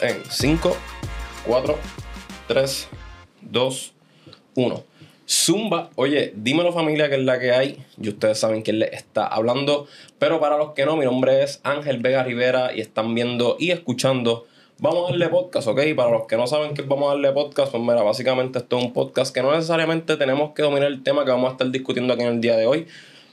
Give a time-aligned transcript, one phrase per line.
[0.00, 0.76] En 5,
[1.46, 1.78] 4,
[2.48, 2.88] 3,
[3.42, 3.92] 2,
[4.56, 4.84] 1.
[5.28, 7.84] Zumba, oye, dímelo familia que es la que hay.
[8.00, 9.86] Y ustedes saben quién le está hablando.
[10.18, 13.70] Pero para los que no, mi nombre es Ángel Vega Rivera y están viendo y
[13.70, 14.46] escuchando.
[14.78, 15.80] Vamos a darle podcast, ¿ok?
[15.94, 18.84] Para los que no saben que vamos a darle podcast, pues mira, básicamente esto es
[18.84, 22.12] un podcast que no necesariamente tenemos que dominar el tema que vamos a estar discutiendo
[22.12, 22.86] aquí en el día de hoy.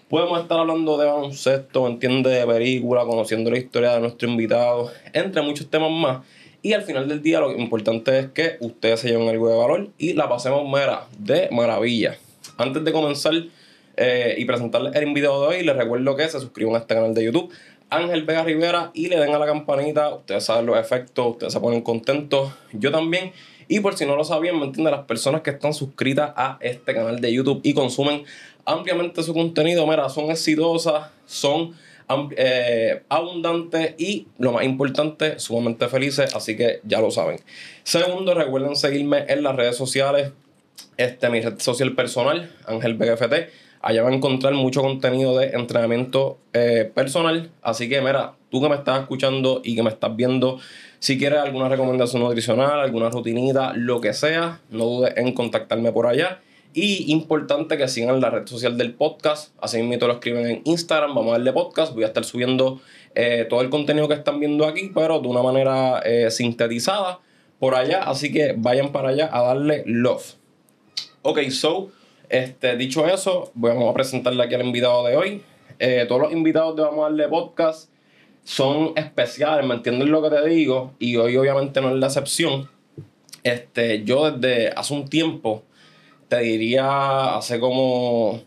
[0.09, 5.41] Podemos estar hablando de baloncesto, entiende, de película, conociendo la historia de nuestro invitado, entre
[5.41, 6.19] muchos temas más.
[6.65, 9.89] Y al final del día lo importante es que ustedes se lleven algo de valor
[9.97, 12.17] y la pasemos mera, de maravilla.
[12.55, 13.33] Antes de comenzar
[13.97, 17.13] eh, y presentarles el video de hoy, les recuerdo que se suscriban a este canal
[17.13, 17.51] de YouTube,
[17.89, 20.15] Ángel Vega Rivera, y le den a la campanita.
[20.15, 23.33] Ustedes saben los efectos, ustedes se ponen contentos, yo también.
[23.67, 24.93] Y por si no lo sabían, ¿me entienden?
[24.93, 28.23] Las personas que están suscritas a este canal de YouTube y consumen
[28.63, 31.73] ampliamente su contenido, mira, son exitosas, son
[32.37, 36.35] eh, abundantes y, lo más importante, sumamente felices.
[36.35, 37.39] Así que ya lo saben.
[37.83, 40.31] Segundo, recuerden seguirme en las redes sociales.
[40.97, 43.33] Este, mi red social personal, Ángel BGFT.
[43.81, 47.51] Allá van a encontrar mucho contenido de entrenamiento eh, personal.
[47.61, 50.59] Así que, mira, tú que me estás escuchando y que me estás viendo,
[50.99, 56.07] si quieres alguna recomendación nutricional, alguna rutinita, lo que sea, no dudes en contactarme por
[56.07, 56.39] allá.
[56.75, 59.53] Y importante que sigan la red social del podcast.
[59.61, 61.13] Así mismo lo escriben en Instagram.
[61.13, 61.93] Vamos a darle podcast.
[61.93, 62.81] Voy a estar subiendo
[63.13, 67.19] eh, todo el contenido que están viendo aquí, pero de una manera eh, sintetizada
[67.59, 68.01] por allá.
[68.03, 70.33] Así que vayan para allá a darle love.
[71.21, 71.91] Ok, so,
[72.27, 75.41] este, dicho eso, vamos a presentarle aquí al invitado de hoy.
[75.77, 77.89] Eh, todos los invitados de Vamos a darle podcast
[78.43, 80.93] son especiales, ¿me entiendes lo que te digo?
[80.99, 82.67] Y hoy obviamente no es la excepción.
[83.43, 85.63] Este, yo desde hace un tiempo
[86.27, 88.41] te diría hace como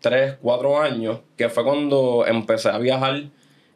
[0.00, 3.24] 3, 4 años, que fue cuando empecé a viajar,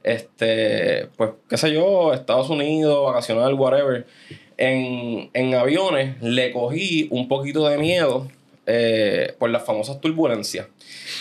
[0.02, 4.06] este, pues, qué sé yo, Estados Unidos, vacacional, whatever.
[4.58, 8.26] En, en aviones le cogí un poquito de miedo
[8.68, 10.66] eh, por las famosas turbulencias.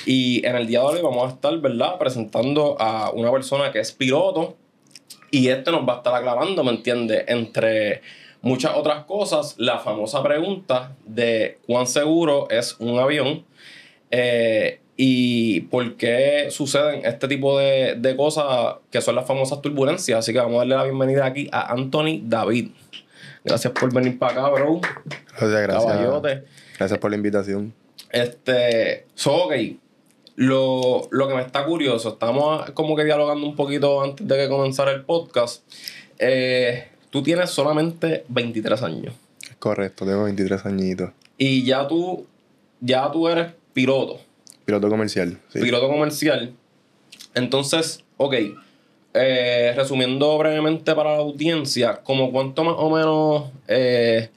[0.07, 3.79] Y en el día de hoy vamos a estar, ¿verdad?, presentando a una persona que
[3.79, 4.57] es piloto
[5.29, 8.01] y este nos va a estar aclarando, ¿me entiendes?, entre
[8.45, 13.43] muchas otras cosas, la famosa pregunta de cuán seguro es un avión
[14.11, 20.19] eh, y por qué suceden este tipo de, cosas que son las famosas turbulencias.
[20.19, 22.69] Así que vamos a darle la bienvenida aquí a Anthony David.
[23.43, 24.79] Gracias por venir para acá, bro.
[25.39, 26.43] Gracias, gracias.
[26.77, 27.73] Gracias por la invitación.
[28.11, 29.53] Este, so, ok.
[30.35, 34.49] Lo, lo que me está curioso, estamos como que dialogando un poquito antes de que
[34.49, 35.63] comenzara el podcast.
[36.19, 39.13] Eh, tú tienes solamente 23 años.
[39.57, 41.11] Correcto, tengo 23 añitos.
[41.37, 42.27] Y ya tú,
[42.81, 44.19] ya tú eres piloto.
[44.65, 45.39] Piloto comercial.
[45.47, 45.61] Sí.
[45.61, 46.51] Piloto comercial.
[47.33, 48.33] Entonces, ok.
[49.13, 54.29] Eh, resumiendo brevemente para la audiencia, como cuánto más o menos eh,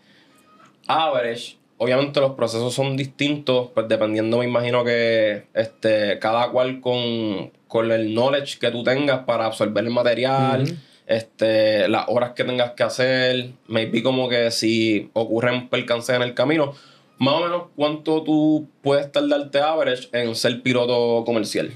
[0.86, 7.50] average, obviamente los procesos son distintos, pues dependiendo, me imagino que este, cada cual con,
[7.66, 12.72] con el knowledge que tú tengas para absorber el material este, las horas que tengas
[12.72, 16.74] que hacer, maybe como que si ocurren percances en el camino,
[17.16, 21.72] más o menos cuánto tú puedes tardarte average en ser piloto comercial.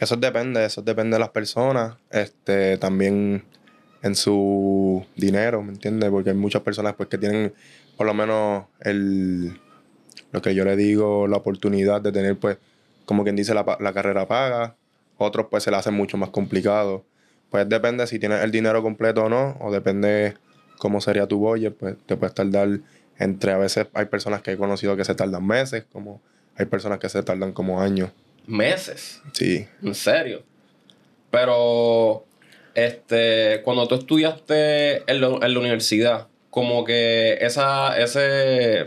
[0.00, 3.44] Eso depende, eso depende de las personas, este, también
[4.02, 6.10] en su dinero, ¿me entiendes?
[6.10, 7.54] Porque hay muchas personas pues que tienen
[7.96, 9.58] por lo menos el,
[10.32, 12.58] lo que yo le digo, la oportunidad de tener pues,
[13.04, 14.74] como quien dice, la, la carrera paga,
[15.16, 17.04] otros pues se le hace mucho más complicado.
[17.50, 20.34] Pues depende si tienes el dinero completo o no, o depende
[20.78, 22.80] cómo sería tu budget, pues te puedes tardar
[23.18, 26.20] entre, a veces hay personas que he conocido que se tardan meses, como
[26.56, 28.10] hay personas que se tardan como años.
[28.46, 29.20] ¿Meses?
[29.32, 29.66] Sí.
[29.82, 30.42] ¿En serio?
[31.30, 32.24] Pero,
[32.74, 38.86] este, cuando tú estudiaste en, en la universidad, como que esa, ese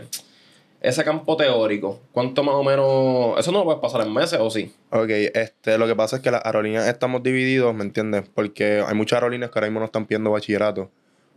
[0.82, 3.38] ese campo teórico, ¿cuánto más o menos?
[3.38, 4.74] Eso no lo puedes pasar en meses o sí.
[4.90, 8.24] Ok, este, lo que pasa es que las aerolíneas estamos divididos, ¿me entiendes?
[8.34, 10.90] Porque hay muchas aerolíneas que ahora mismo no están pidiendo bachillerato.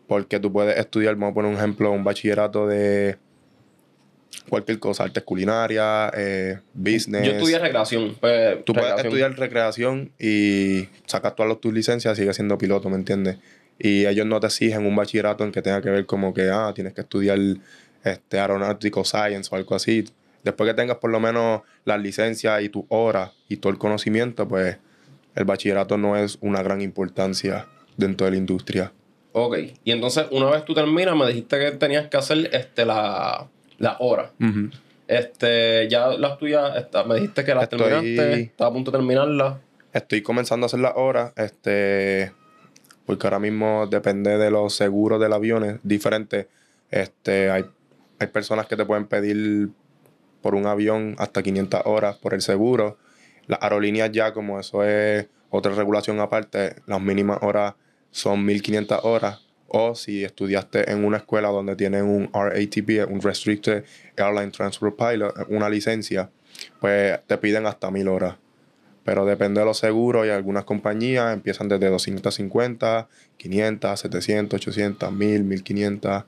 [0.07, 3.17] Porque tú puedes estudiar, vamos a poner un ejemplo, un bachillerato de
[4.49, 7.25] cualquier cosa, artes culinarias, eh, business.
[7.25, 8.15] Yo estudié recreación.
[8.19, 12.95] Pues, tú puedes estudiar recreación y sacas todas tus licencias y sigues siendo piloto, ¿me
[12.95, 13.37] entiendes?
[13.77, 16.71] Y ellos no te exigen un bachillerato en que tenga que ver como que, ah,
[16.73, 17.37] tienes que estudiar
[18.05, 20.05] este, aeronáutico science o algo así.
[20.43, 24.47] Después que tengas por lo menos la licencia y tu hora y todo el conocimiento,
[24.47, 24.77] pues
[25.35, 27.67] el bachillerato no es una gran importancia
[27.97, 28.93] dentro de la industria.
[29.33, 33.47] Ok, y entonces una vez tú terminas, me dijiste que tenías que hacer este, la,
[33.79, 34.31] la hora.
[35.07, 39.59] Este, ya las tuyas, me dijiste que las terminaste, estaba a punto de terminarla.
[39.91, 41.33] Estoy comenzando a hacer la hora.
[41.35, 42.31] Este,
[43.05, 46.47] porque ahora mismo depende de los seguros del avión, es diferente.
[46.89, 47.65] Este, hay,
[48.19, 49.69] hay personas que te pueden pedir
[50.41, 52.97] por un avión hasta 500 horas por el seguro.
[53.47, 57.73] Las aerolíneas ya, como eso es otra regulación aparte, las mínimas horas
[58.11, 59.41] son 1500 horas.
[59.67, 63.83] O si estudiaste en una escuela donde tienen un RATP, un Restricted
[64.15, 66.29] Airline Transport Pilot, una licencia,
[66.79, 68.35] pues te piden hasta 1000 horas.
[69.03, 73.07] Pero depende de los seguros y algunas compañías empiezan desde 250,
[73.37, 76.23] 500, 700, 800, 1000, 1500.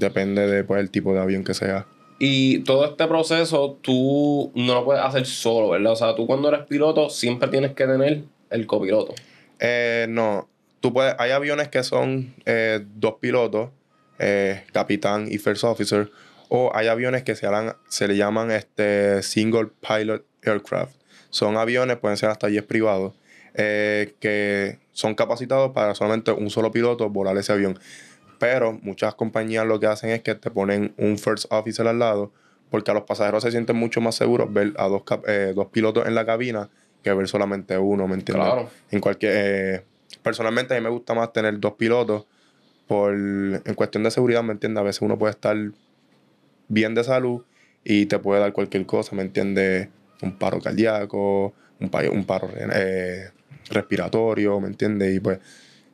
[0.00, 1.86] Depende del pues, el tipo de avión que sea.
[2.18, 5.92] Y todo este proceso tú no lo puedes hacer solo, ¿verdad?
[5.92, 9.14] O sea, tú cuando eres piloto siempre tienes que tener el copiloto.
[9.58, 10.48] Eh, no,
[10.80, 13.70] tú puedes, hay aviones que son eh, dos pilotos,
[14.18, 16.10] eh, capitán y first officer,
[16.48, 17.46] o hay aviones que se,
[17.88, 20.94] se le llaman este, single pilot aircraft.
[21.28, 23.12] Son aviones, pueden ser hasta 10 privados,
[23.54, 27.78] que son capacitados para solamente un solo piloto volar ese avión.
[28.40, 32.32] Pero muchas compañías lo que hacen es que te ponen un first officer al lado,
[32.70, 35.02] porque a los pasajeros se sienten mucho más seguros ver a dos,
[35.54, 36.70] dos pilotos en la cabina
[37.02, 38.46] que ver solamente uno, ¿me entiendes?
[38.46, 38.70] Claro.
[38.90, 39.84] En cualquier, eh,
[40.22, 42.24] personalmente a mí me gusta más tener dos pilotos
[42.86, 44.80] por, en cuestión de seguridad, ¿me entiendes?
[44.80, 45.56] A veces uno puede estar
[46.68, 47.42] bien de salud
[47.84, 49.88] y te puede dar cualquier cosa, ¿me entiendes?
[50.22, 53.30] Un paro cardíaco, un, un paro eh,
[53.68, 55.14] respiratorio, ¿me entiendes?
[55.14, 55.40] Y pues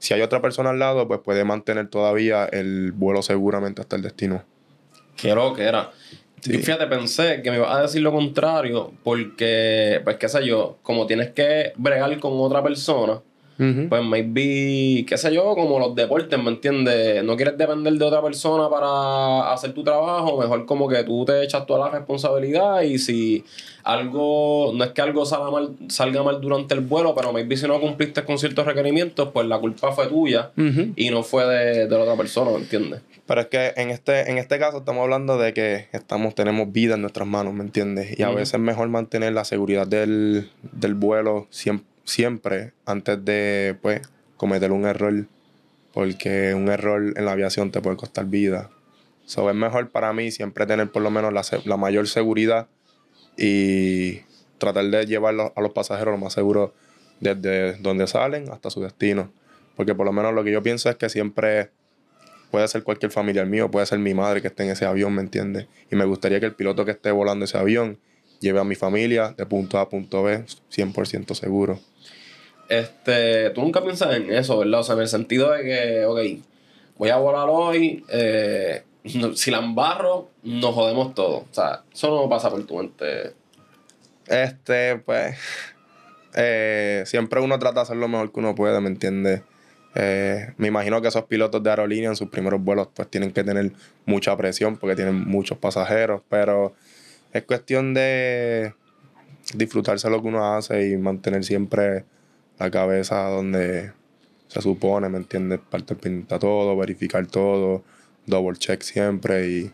[0.06, 4.02] si hay otra persona al lado, pues puede mantener todavía el vuelo seguramente hasta el
[4.02, 4.44] destino.
[5.16, 5.90] Qué lo que era.
[6.40, 6.58] Sí.
[6.58, 11.08] fíjate, pensé que me ibas a decir lo contrario, porque, pues qué sé yo, como
[11.08, 13.20] tienes que bregar con otra persona,
[13.56, 17.24] pues maybe, qué sé yo, como los deportes, ¿me entiendes?
[17.24, 21.42] No quieres depender de otra persona para hacer tu trabajo, mejor como que tú te
[21.42, 23.44] echas toda la responsabilidad y si
[23.84, 27.66] algo, no es que algo salga mal, salga mal durante el vuelo, pero maybe si
[27.66, 30.50] no cumpliste con ciertos requerimientos, pues la culpa fue tuya
[30.96, 33.00] y no fue de, de la otra persona, ¿me entiendes?
[33.26, 36.94] Pero es que en este, en este caso estamos hablando de que estamos, tenemos vida
[36.94, 38.18] en nuestras manos, ¿me entiendes?
[38.18, 43.76] Y a veces es mejor mantener la seguridad del, del vuelo siempre siempre antes de
[43.82, 44.00] pues,
[44.38, 45.26] cometer un error,
[45.92, 48.70] porque un error en la aviación te puede costar vida.
[49.26, 51.32] So, es mejor para mí siempre tener por lo menos
[51.64, 52.68] la, mayor seguridad
[53.36, 54.20] y
[54.58, 56.72] tratar de llevar a los pasajeros lo más seguro
[57.20, 59.32] desde donde salen hasta su destino.
[59.74, 61.70] Porque por lo menos lo que yo pienso es que siempre
[62.50, 65.22] puede ser cualquier familiar mío, puede ser mi madre que esté en ese avión, ¿me
[65.22, 65.66] entiendes?
[65.90, 67.98] Y me gustaría que el piloto que esté volando ese avión
[68.40, 71.80] lleve a mi familia de punto A a punto B 100% seguro.
[72.68, 74.80] Este, tú nunca piensas en eso, ¿verdad?
[74.80, 76.20] O sea, en el sentido de que, ok,
[76.98, 78.82] voy a volar hoy, eh,
[79.34, 81.38] si la embarro, nos jodemos todo.
[81.38, 83.34] O sea, eso no pasa por tu mente.
[84.26, 85.36] Este, pues,
[86.34, 89.42] eh, siempre uno trata de hacer lo mejor que uno puede, ¿me entiendes?
[89.94, 93.42] Eh, me imagino que esos pilotos de aerolínea en sus primeros vuelos pues tienen que
[93.42, 93.72] tener
[94.04, 96.74] mucha presión porque tienen muchos pasajeros, pero
[97.32, 98.74] es cuestión de
[99.54, 102.04] disfrutarse lo que uno hace y mantener siempre
[102.58, 103.92] la cabeza donde
[104.48, 105.60] se supone, ¿me entiendes?
[105.70, 107.82] Parte pinta todo, verificar todo,
[108.26, 109.72] double check siempre y...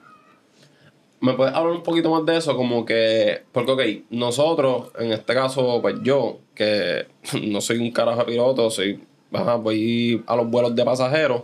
[1.21, 2.57] ¿Me puedes hablar un poquito más de eso?
[2.57, 7.07] Como que, porque ok, nosotros, en este caso, pues yo, que
[7.43, 11.43] no soy un carajo piloto, soy, voy a los vuelos de pasajeros,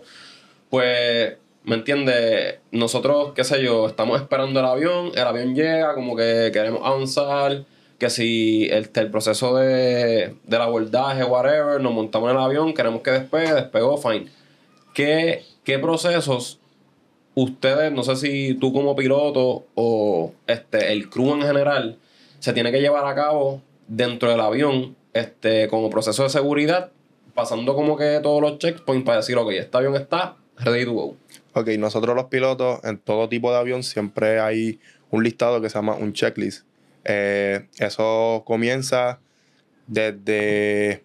[0.69, 2.57] pues, ¿me entiendes?
[2.73, 7.65] Nosotros, qué sé yo, estamos esperando el avión, el avión llega, como que queremos avanzar,
[7.99, 13.03] que si el, el proceso de, del abordaje, whatever, nos montamos en el avión, queremos
[13.03, 14.29] que despegue, despegó, fine.
[14.95, 16.61] ¿Qué, ¿Qué procesos
[17.35, 21.99] ustedes, no sé si tú como piloto o este, el crew en general,
[22.39, 26.93] se tiene que llevar a cabo dentro del avión este, como proceso de seguridad,
[27.35, 31.17] pasando como que todos los checkpoints para decir, ok, este avión está ready to go?
[31.55, 34.79] Ok, nosotros los pilotos en todo tipo de avión siempre hay
[35.11, 36.68] un listado que se llama un checklist
[37.09, 39.19] eh, eso comienza
[39.87, 41.05] desde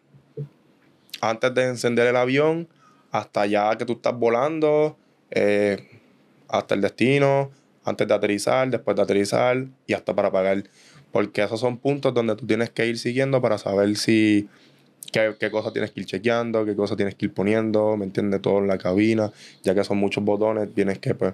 [1.21, 2.67] antes de encender el avión
[3.11, 4.97] hasta ya que tú estás volando,
[5.31, 6.01] eh,
[6.49, 7.51] hasta el destino,
[7.85, 10.63] antes de aterrizar, después de aterrizar y hasta para pagar.
[11.11, 14.49] Porque esos son puntos donde tú tienes que ir siguiendo para saber si
[15.11, 18.41] qué, qué cosas tienes que ir chequeando, qué cosas tienes que ir poniendo, ¿me entiendes?
[18.41, 19.31] Todo en la cabina,
[19.63, 21.33] ya que son muchos botones, tienes que pues,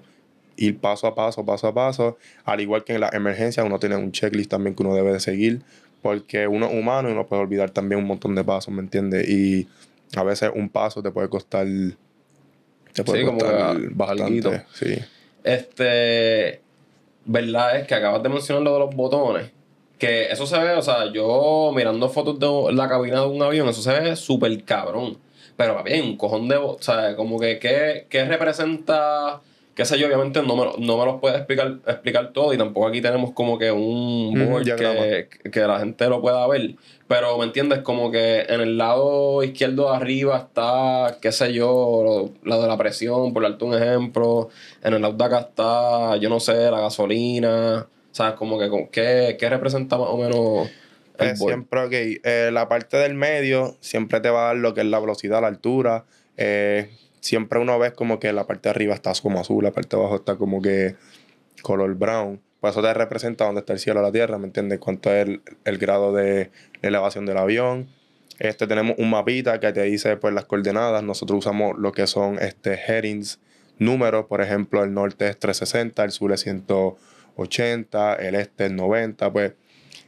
[0.59, 2.17] ir paso a paso, paso a paso.
[2.43, 5.19] Al igual que en la emergencia, uno tiene un checklist también que uno debe de
[5.19, 5.61] seguir,
[6.01, 9.27] porque uno es humano y uno puede olvidar también un montón de pasos, ¿me entiendes?
[9.29, 9.67] Y
[10.15, 11.67] a veces un paso te puede costar.
[12.93, 14.65] Te puede costar bastante.
[14.73, 14.99] Sí.
[15.43, 16.61] Este.
[17.25, 17.79] ¿Verdad?
[17.79, 19.51] Es que acabas de mencionar lo de los botones.
[19.97, 23.67] Que eso se ve, o sea, yo mirando fotos de la cabina de un avión,
[23.67, 25.17] eso se ve súper cabrón.
[25.57, 26.55] Pero papi, hay un cojón de.
[26.55, 29.41] O sea, como que, ¿qué, qué representa?
[29.79, 32.57] Qué sé yo, obviamente no me, lo- no me los puede explicar, explicar todo y
[32.57, 35.03] tampoco aquí tenemos como que un board diagrama.
[35.03, 36.75] que, que la gente lo pueda ver.
[37.07, 37.79] Pero, ¿me entiendes?
[37.79, 42.67] Como que en el lado izquierdo de arriba está, qué sé yo, lo, lo de
[42.67, 44.49] la presión, por darte un ejemplo.
[44.83, 47.87] En el lado de acá está, yo no sé, la gasolina.
[48.11, 48.33] ¿Sabes?
[48.33, 50.67] Como que, ¿qué, qué representa más o menos
[51.19, 51.37] el board?
[51.37, 51.91] siempre, ok,
[52.25, 55.39] eh, la parte del medio siempre te va a dar lo que es la velocidad,
[55.39, 56.03] la altura.
[56.35, 59.95] eh, siempre uno ve como que la parte de arriba está como azul, la parte
[59.95, 60.95] de abajo está como que
[61.61, 62.41] color brown.
[62.59, 64.79] Pues eso te representa dónde está el cielo, la tierra, ¿me entiendes?
[64.79, 67.87] Cuánto es el, el grado de elevación del avión.
[68.39, 71.03] Este, tenemos un mapita que te dice pues, las coordenadas.
[71.03, 73.39] Nosotros usamos lo que son este, headings,
[73.77, 74.25] números.
[74.25, 79.31] Por ejemplo, el norte es 360, el sur es 180, el este es 90.
[79.31, 79.53] Pues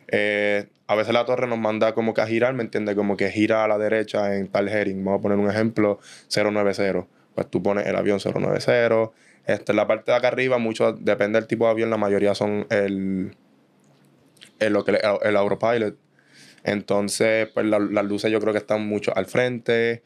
[0.08, 2.96] eh, a veces la torre nos manda como que a girar, ¿me entiendes?
[2.96, 5.06] Como que gira a la derecha en tal heading.
[5.06, 7.08] Vamos a poner un ejemplo, 090.
[7.34, 9.12] Pues tú pones el avión 090.
[9.46, 12.68] Este, la parte de acá arriba, mucho depende del tipo de avión, la mayoría son
[12.70, 13.38] el,
[14.60, 15.98] el, lo el.
[16.66, 20.04] Entonces, pues la- las luces yo creo que están mucho al frente.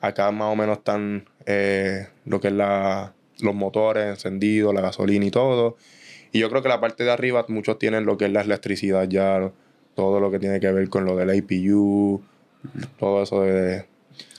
[0.00, 5.26] Acá más o menos están eh, lo que es la, los motores encendidos, la gasolina
[5.26, 5.76] y todo.
[6.32, 9.06] Y yo creo que la parte de arriba muchos tienen lo que es la electricidad
[9.10, 9.52] ya,
[9.94, 12.22] todo lo que tiene que ver con lo del APU,
[12.98, 13.84] todo eso de,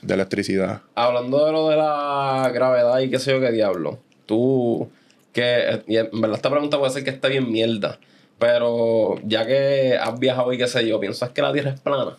[0.02, 0.82] de electricidad.
[0.94, 4.90] Hablando de lo de la gravedad y qué sé yo qué diablo, tú,
[5.32, 7.98] que en verdad esta pregunta puede ser que esté bien mierda,
[8.38, 12.16] pero ya que has viajado y qué sé yo, ¿piensas que la Tierra es plana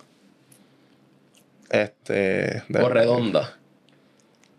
[1.70, 3.58] Este, de, o redonda?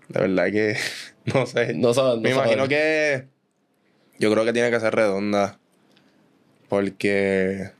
[0.09, 0.77] de verdad que
[1.35, 1.75] no sé.
[1.75, 3.27] No sabes, no Me imagino que
[4.19, 5.59] yo creo que tiene que ser redonda.
[6.69, 7.71] Porque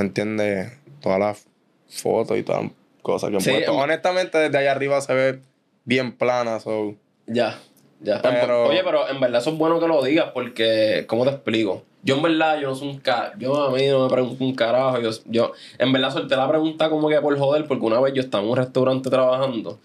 [0.00, 0.72] ¿me entiendes?
[1.00, 1.46] Todas las
[1.88, 3.72] fotos y todas las cosas que han Sí, puesto.
[3.72, 5.40] em- Honestamente, desde allá arriba se ve
[5.84, 6.58] bien plana.
[6.60, 6.94] So.
[7.26, 7.58] Ya,
[8.00, 8.20] ya.
[8.22, 11.82] Pero- Oye, pero en verdad eso es bueno que lo digas porque, ¿cómo te explico?
[12.02, 13.34] Yo en verdad, yo no soy un ca...
[13.38, 14.98] Yo a mí no me pregunto un carajo.
[15.00, 18.22] Yo, yo en verdad solté la pregunta como que por joder porque una vez yo
[18.22, 19.78] estaba en un restaurante trabajando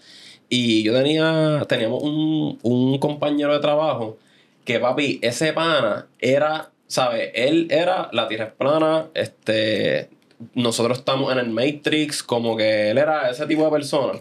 [0.48, 1.62] y yo tenía...
[1.68, 4.16] Teníamos un, un compañero de trabajo
[4.64, 6.70] que, papi, ese pana era...
[6.86, 7.30] ¿Sabes?
[7.34, 8.08] Él era...
[8.12, 10.08] La tierra es plana, este...
[10.54, 14.18] Nosotros estamos en el Matrix, como que él era ese tipo de persona.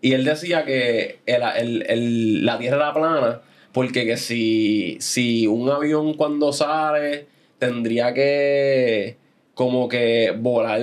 [0.00, 3.40] Y él decía que el- el- el- la Tierra era plana
[3.72, 7.26] porque que si, si un avión cuando sale
[7.58, 9.16] tendría que
[9.54, 10.80] como que volar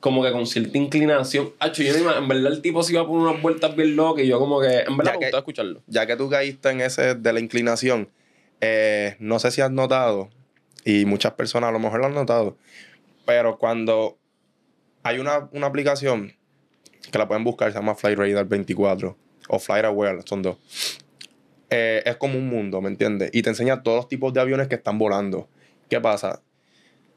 [0.00, 1.50] como que con cierta inclinación.
[1.58, 4.28] Hacho, yo no en verdad el tipo se iba por unas vueltas bien locas y
[4.28, 5.80] yo como que en verdad Ya me que- gustó escucharlo.
[5.88, 8.08] Ya que tú caíste en ese de la inclinación,
[8.60, 10.30] eh, no sé si has notado,
[10.84, 12.56] y muchas personas a lo mejor lo han notado,
[13.26, 14.18] pero cuando
[15.02, 16.32] hay una, una aplicación
[17.10, 19.16] que la pueden buscar, se llama Flight Radar 24
[19.48, 20.58] o Flight Aware, son dos.
[21.70, 23.30] Eh, es como un mundo, ¿me entiendes?
[23.32, 25.48] Y te enseña todos los tipos de aviones que están volando.
[25.88, 26.42] ¿Qué pasa?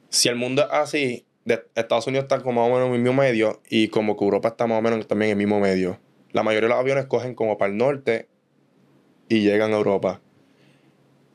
[0.09, 3.01] Si el mundo es así, de- Estados Unidos está como más o menos en el
[3.01, 5.99] mismo medio y como que Europa está más o menos también en el mismo medio.
[6.31, 8.27] La mayoría de los aviones cogen como para el norte
[9.29, 10.21] y llegan a Europa.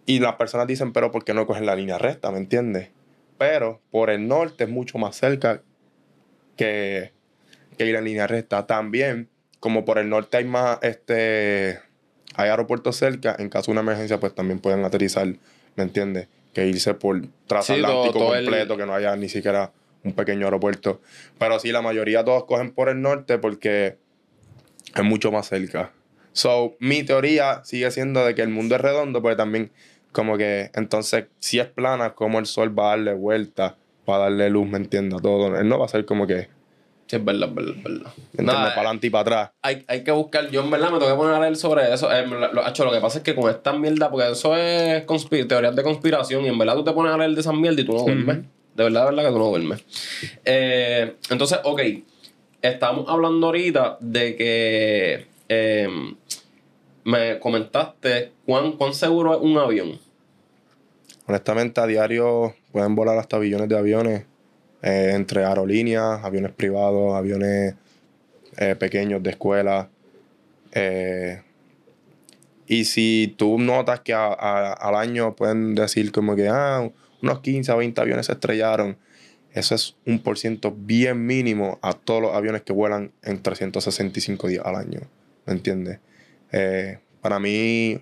[0.07, 2.31] Y las personas dicen, pero ¿por qué no cogen la línea recta?
[2.31, 2.91] ¿Me entiendes?
[3.39, 5.63] Pero por el norte es mucho más cerca
[6.57, 7.13] que,
[7.77, 8.67] que ir en línea recta.
[8.67, 9.29] También,
[9.61, 11.81] como por el norte hay más, este,
[12.35, 15.27] hay aeropuertos cerca, en caso de una emergencia, pues también pueden aterrizar,
[15.75, 16.29] ¿me entiendes?
[16.55, 19.73] Que irse por transatlántico todo- todo el- completo, que no haya ni siquiera
[20.05, 21.01] un pequeño aeropuerto.
[21.39, 23.99] Pero sí, la mayoría todos cogen por el norte porque
[24.95, 25.93] es mucho más cerca.
[26.33, 29.71] So, mi teoría sigue siendo de que el mundo es redondo, pero también
[30.17, 33.77] como que entonces si es plana, como el sol va a darle vuelta,
[34.09, 35.21] va a darle luz, ¿me entiendes?
[35.21, 35.55] Todo.
[35.59, 36.49] Él no va a ser como que,
[37.07, 38.13] Sí, es verdad, es verdad, es verdad.
[38.39, 39.51] Nada, para adelante y para atrás.
[39.61, 42.11] hay, hay que buscar, yo en verdad me tengo que poner a leer sobre eso.
[42.11, 45.05] Eh, lo, lo- hacho, lo que pasa es que con esta mierda, porque eso es
[45.47, 47.85] teorías de conspiración, y en verdad tú te pones a leer de esas mierdas y
[47.85, 48.39] tú no duermes.
[48.75, 49.85] De verdad, de verdad que tú no duermes.
[50.47, 51.81] Eh, entonces, ok,
[52.63, 55.89] estamos hablando ahorita de que eh,
[57.05, 60.06] me comentaste cuán, cuán seguro es un avión.
[61.27, 64.25] Honestamente, a diario pueden volar hasta billones de aviones
[64.83, 67.75] eh, entre aerolíneas, aviones privados, aviones
[68.57, 69.91] eh, pequeños de escuela.
[70.73, 71.43] eh,
[72.69, 76.91] y si tú notas que al año pueden decir como que ah,
[77.23, 78.97] unos 15 a 20 aviones se estrellaron,
[79.53, 84.49] eso es un por ciento bien mínimo a todos los aviones que vuelan en 365
[84.49, 85.01] días al año.
[85.47, 86.01] ¿Me entiendes?
[87.21, 88.01] Para mí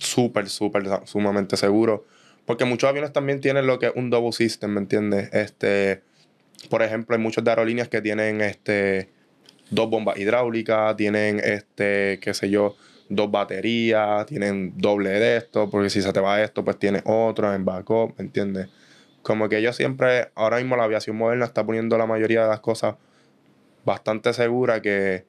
[0.00, 2.04] súper, súper, sumamente seguro.
[2.46, 5.32] Porque muchos aviones también tienen lo que es un double system, ¿me entiendes?
[5.32, 6.02] Este,
[6.68, 9.10] por ejemplo, hay muchos de aerolíneas que tienen este
[9.70, 12.74] dos bombas hidráulicas, tienen este, qué sé yo,
[13.08, 17.54] dos baterías, tienen doble de esto, porque si se te va esto, pues tiene otro
[17.54, 18.68] en backup, ¿me entiendes?
[19.22, 22.60] Como que yo siempre, ahora mismo la aviación moderna está poniendo la mayoría de las
[22.60, 22.96] cosas
[23.84, 25.24] bastante segura que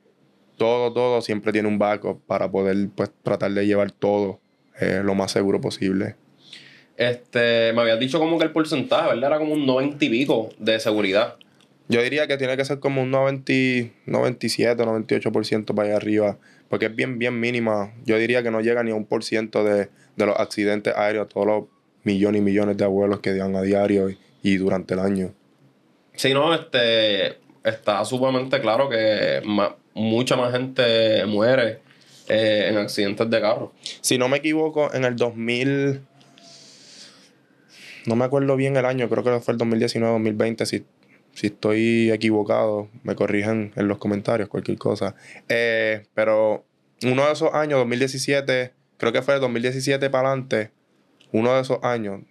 [0.57, 4.39] todo, todo siempre tiene un backup para poder pues tratar de llevar todo
[4.81, 6.15] eh, lo más seguro posible.
[6.97, 9.29] Este, me habías dicho como que el porcentaje, ¿verdad?
[9.29, 11.35] Era como un 90 y pico de seguridad.
[11.87, 13.53] Yo diría que tiene que ser como un 90,
[14.05, 16.37] 97, 98% para allá arriba,
[16.69, 17.93] porque es bien, bien mínima.
[18.05, 21.45] Yo diría que no llega ni a un por ciento de, los accidentes aéreos, todos
[21.45, 21.63] los
[22.03, 24.09] millones y millones de abuelos que dan a diario
[24.41, 25.33] y, durante el año.
[26.15, 29.41] Sí, no, este, está sumamente claro que
[29.93, 31.90] mucha más gente muere
[32.27, 33.73] eh, en accidentes de carro.
[34.01, 36.01] Si no me equivoco, en el 2000,
[38.05, 40.85] no me acuerdo bien el año, creo que fue el 2019, 2020, si
[41.33, 45.15] si estoy equivocado, me corrijan en los comentarios, cualquier cosa.
[45.47, 46.65] Eh, pero
[47.03, 50.71] uno de esos años, 2017, creo que fue el 2017 para adelante,
[51.31, 52.21] uno de esos años,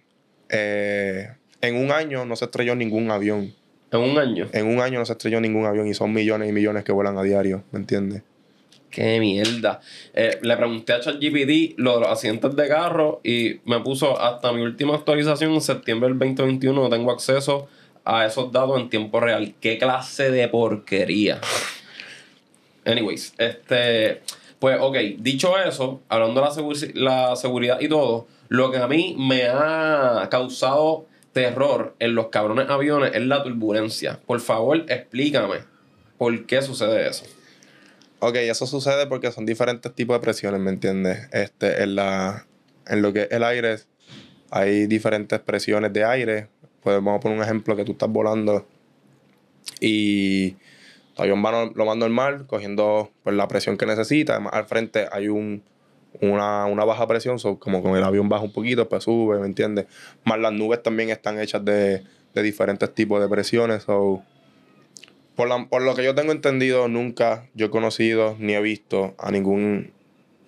[0.49, 1.29] eh,
[1.61, 3.53] en un año no se estrelló ningún avión.
[3.91, 4.47] ¿En un año?
[4.53, 7.17] En un año no se estrelló ningún avión y son millones y millones que vuelan
[7.17, 8.23] a diario, ¿me entiendes?
[8.91, 9.79] Qué mierda.
[10.13, 14.95] Eh, le pregunté a ChatGPT los accidentes de carro y me puso hasta mi última
[14.95, 17.69] actualización en septiembre del 2021 no tengo acceso
[18.03, 19.55] a esos datos en tiempo real.
[19.61, 21.39] ¿Qué clase de porquería?
[22.85, 24.21] Anyways, este.
[24.59, 29.15] Pues, ok, dicho eso, hablando de la, la seguridad y todo, lo que a mí
[29.17, 34.19] me ha causado terror en los cabrones aviones es la turbulencia.
[34.27, 35.59] Por favor, explícame
[36.17, 37.25] por qué sucede eso.
[38.23, 41.27] Ok, eso sucede porque son diferentes tipos de presiones, ¿me entiendes?
[41.31, 42.45] Este, en, la,
[42.85, 43.77] en lo que es el aire
[44.51, 46.47] hay diferentes presiones de aire,
[46.83, 48.67] pues vamos a poner un ejemplo que tú estás volando
[49.79, 50.49] y
[51.17, 54.33] el avión va lo más normal, cogiendo pues, la presión que necesita.
[54.33, 55.63] Además, al frente hay un,
[56.21, 59.87] una, baja presión, como con el avión baja un poquito, pues sube, ¿me entiendes?
[60.25, 62.03] Más las nubes también están hechas de,
[62.35, 63.81] diferentes tipos de presiones.
[63.81, 64.23] So,
[65.47, 69.31] por, por lo que yo tengo entendido, nunca yo he conocido ni he visto a
[69.31, 69.91] ningún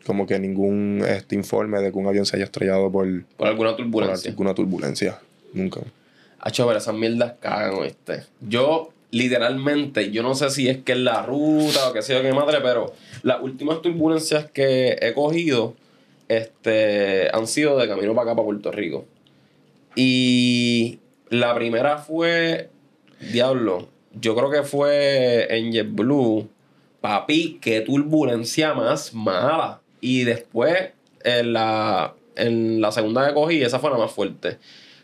[0.05, 3.75] como que ningún este informe de que un avión se haya estrellado por, por alguna
[3.75, 4.23] turbulencia.
[4.23, 5.19] Por alguna turbulencia.
[5.53, 5.81] Nunca.
[6.39, 8.23] Hacho, pero esas mierdas cagan, este.
[8.41, 12.21] Yo, literalmente, yo no sé si es que es la ruta o qué sé yo
[12.21, 15.73] qué madre, pero las últimas turbulencias que he cogido
[16.27, 19.05] este, han sido de camino para acá, para Puerto Rico.
[19.95, 22.69] Y la primera fue,
[23.31, 23.87] diablo,
[24.19, 26.47] yo creo que fue en JetBlue.
[27.01, 29.81] Papi, qué turbulencia más mala.
[29.99, 30.91] Y después,
[31.23, 34.57] en la, en la segunda que cogí, esa fue la más fuerte.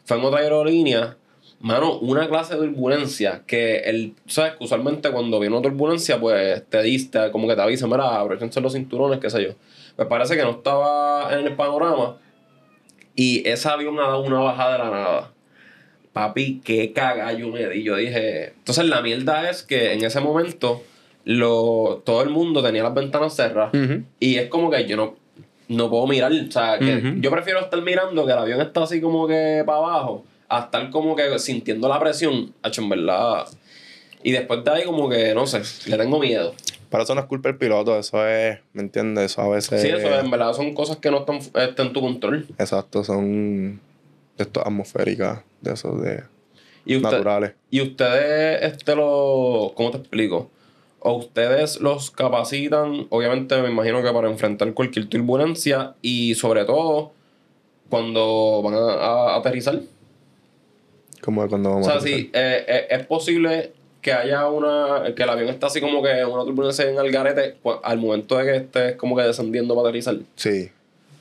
[0.05, 1.17] Fue en otra aerolínea
[1.61, 6.65] Mano, una clase de turbulencia que el, sabes que usualmente cuando viene una turbulencia, pues
[6.69, 9.49] te diste, como que te avisa, mira, abróchense los cinturones, qué sé yo.
[9.97, 12.15] Pues parece que no estaba en el panorama
[13.13, 15.33] y ese avión ha dado una bajada de la nada.
[16.13, 17.83] Papi, qué cagallo me di.
[17.83, 18.53] Yo dije.
[18.57, 20.83] Entonces la mierda es que en ese momento
[21.25, 23.71] lo, todo el mundo tenía las ventanas cerradas
[24.19, 25.15] y es como que yo no,
[25.67, 26.31] no puedo mirar.
[26.31, 29.77] O sea, que yo prefiero estar mirando que el avión está así como que para
[29.77, 33.45] abajo a estar como que sintiendo la presión, hecho en verdad.
[34.23, 36.53] Y después de ahí, como que, no sé, le tengo miedo.
[36.89, 39.31] Pero eso no es culpa del piloto, eso es, ¿me entiendes?
[39.31, 39.81] Eso a veces.
[39.81, 42.47] Sí, eso en verdad son cosas que no están, este, en tu control.
[42.57, 43.79] Exacto, son
[44.39, 46.23] de estas atmosféricas, de esos de
[46.99, 47.51] naturales.
[47.69, 49.73] Y ustedes, este lo.
[49.75, 50.49] ¿Cómo te explico?
[51.01, 57.11] O ustedes los capacitan, obviamente me imagino que para enfrentar cualquier turbulencia y sobre todo
[57.89, 59.79] cuando van a aterrizar.
[61.21, 65.13] Como cuando vamos O sea, sí, eh, eh, es posible que haya una.
[65.15, 68.37] que el avión está así como que una turbulencia en el garete pues, al momento
[68.37, 70.17] de que esté como que descendiendo para aterrizar.
[70.35, 70.71] Sí.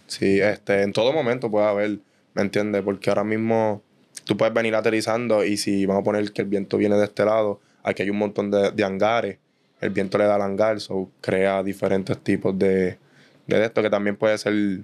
[0.09, 1.99] Sí, este, en todo momento puede haber,
[2.35, 2.83] ¿me entiendes?
[2.83, 3.83] Porque ahora mismo
[4.25, 7.25] tú puedes venir aterrizando y si vamos a poner que el viento viene de este
[7.25, 9.39] lado, aquí hay un montón de, hangares,
[9.81, 12.99] el viento le da al hangar, so crea diferentes tipos de,
[13.47, 14.81] de esto que también puede ser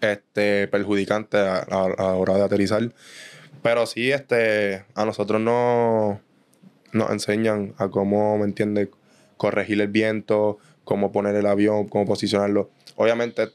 [0.00, 2.92] este, perjudicante a la hora de aterrizar.
[3.62, 6.20] Pero sí, este, a nosotros no,
[6.92, 8.88] nos enseñan a cómo, ¿me entiendes?
[9.36, 12.70] Corregir el viento, cómo poner el avión, cómo posicionarlo.
[12.96, 13.48] Obviamente,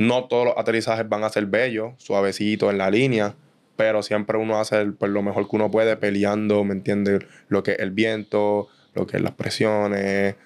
[0.00, 3.34] no todos los aterrizajes van a ser bellos, suavecitos en la línea,
[3.76, 7.22] pero siempre uno hace pues, lo mejor que uno puede peleando, ¿me entiendes?
[7.48, 10.36] Lo que es el viento, lo que es las presiones,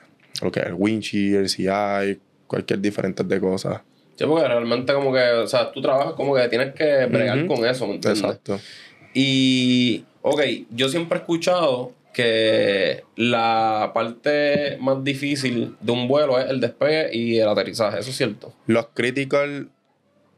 [0.42, 3.80] lo que es el windshield, si hay, cualquier diferente de cosas.
[4.16, 7.64] Sí, porque realmente como que, o sea, tú trabajas como que tienes que bregar con
[7.64, 8.22] eso, ¿me entiendes?
[8.22, 8.60] Exacto.
[9.14, 10.40] Y Ok,
[10.70, 17.10] yo siempre he escuchado que la parte más difícil de un vuelo es el despegue
[17.14, 18.54] y el aterrizaje, ¿eso es cierto?
[18.66, 19.68] Los critical,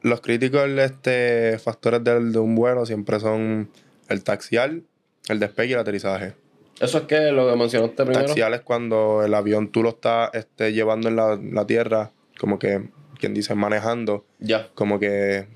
[0.02, 3.70] los critical este, factores del- de un vuelo siempre son
[4.08, 4.82] el taxial,
[5.28, 6.32] el despegue y el aterrizaje.
[6.80, 8.26] Eso es que lo que mencionaste primero.
[8.26, 12.58] Taxial es cuando el avión tú lo estás este, llevando en la, la tierra, como
[12.58, 14.68] que, quien dice, manejando, Ya.
[14.74, 15.46] como que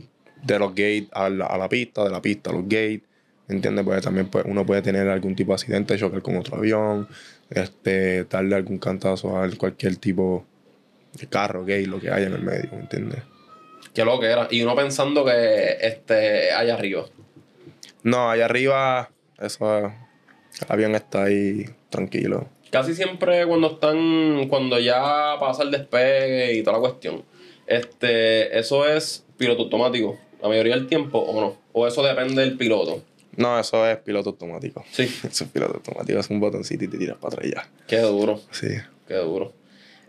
[0.42, 3.02] de los gates a la, a la pista, de la pista a los gates.
[3.50, 3.84] ¿Entiendes?
[3.84, 7.08] Porque también pues, uno puede tener algún tipo de accidente, chocar con otro avión,
[7.50, 10.44] este, darle algún cantazo a cualquier tipo
[11.14, 13.22] de carro, gate, lo que haya en el medio, ¿me entiendes?
[13.92, 14.46] Qué lo que era.
[14.50, 17.06] Y uno pensando que este allá arriba.
[18.04, 19.10] No, allá arriba,
[19.40, 19.92] eso, el
[20.68, 22.46] avión está ahí tranquilo.
[22.70, 27.24] Casi siempre cuando están, cuando ya pasa el despegue y toda la cuestión,
[27.66, 31.56] este, eso es piloto automático, la mayoría del tiempo o no.
[31.72, 33.02] O eso depende del piloto.
[33.36, 34.84] No, eso es piloto automático.
[34.90, 35.02] Sí.
[35.28, 37.68] Eso es piloto automático, es un botoncito y te tiras para atrás ya.
[37.86, 38.68] Qué duro, Sí.
[39.06, 39.52] qué duro.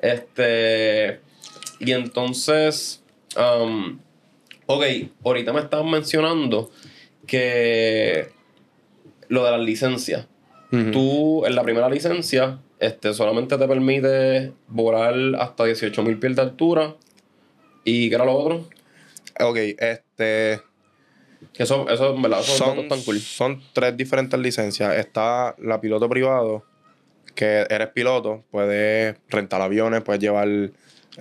[0.02, 1.20] Este,
[1.80, 3.04] y entonces,
[3.38, 4.00] um,
[4.66, 4.84] ok,
[5.24, 6.72] ahorita me estaban mencionando
[7.28, 8.30] que
[9.28, 10.28] lo de las licencias.
[10.94, 16.96] Tú, en la primera licencia, este, solamente te permite volar hasta 18.000 pies de altura.
[17.84, 18.70] ¿Y qué era lo otro?
[19.42, 20.62] Ok, este.
[21.54, 23.20] Que eso, eso en verdad, son, datos tan cool.
[23.20, 24.96] son tres diferentes licencias.
[24.98, 26.64] Está la piloto privado,
[27.36, 30.48] que eres piloto, puedes rentar aviones, puedes llevar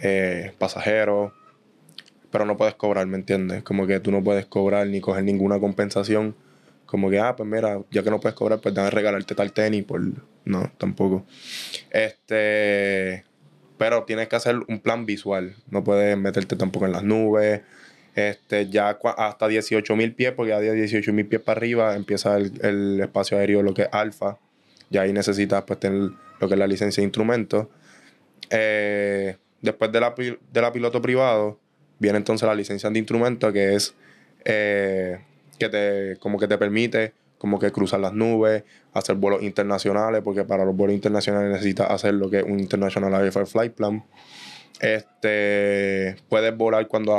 [0.00, 1.32] eh, pasajeros,
[2.30, 3.62] pero no puedes cobrar, ¿me entiendes?
[3.62, 6.36] Como que tú no puedes cobrar ni coger ninguna compensación.
[6.86, 9.84] Como que, ah, pues mira, ya que no puedes cobrar, pues déjame regalarte tal tenis.
[9.84, 10.00] Por...
[10.44, 11.24] No, tampoco.
[11.90, 13.24] Este.
[13.78, 15.54] Pero tienes que hacer un plan visual.
[15.70, 17.62] No puedes meterte tampoco en las nubes.
[18.14, 22.37] Este, ya hasta 18 mil pies, porque ya de 18 mil pies para arriba empieza
[22.37, 24.38] el, el espacio aéreo, lo que es alfa.
[24.90, 27.70] Y ahí necesitas pues tener lo que es la licencia de instrumento.
[28.51, 31.59] Eh, después de la, de la piloto privado,
[31.99, 33.94] viene entonces la licencia de instrumento, que es
[34.44, 35.20] eh,
[35.59, 40.44] que te, como que te permite como que cruzar las nubes, hacer vuelos internacionales, porque
[40.44, 44.05] para los vuelos internacionales necesitas hacer lo que es un International Air Flight Plan.
[44.80, 47.14] Este, puedes volar cuando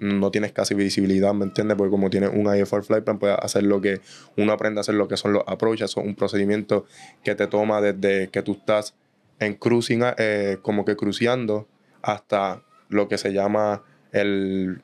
[0.00, 1.76] no tienes casi visibilidad, ¿me entiendes?
[1.76, 4.00] Porque como tienes un IFR Flight Plan, puedes hacer lo que
[4.36, 6.84] uno aprende a hacer lo que son los approaches, son un procedimiento
[7.24, 8.94] que te toma desde que tú estás
[9.38, 11.66] en cruising, eh, como que cruceando,
[12.02, 14.82] hasta lo que se llama el,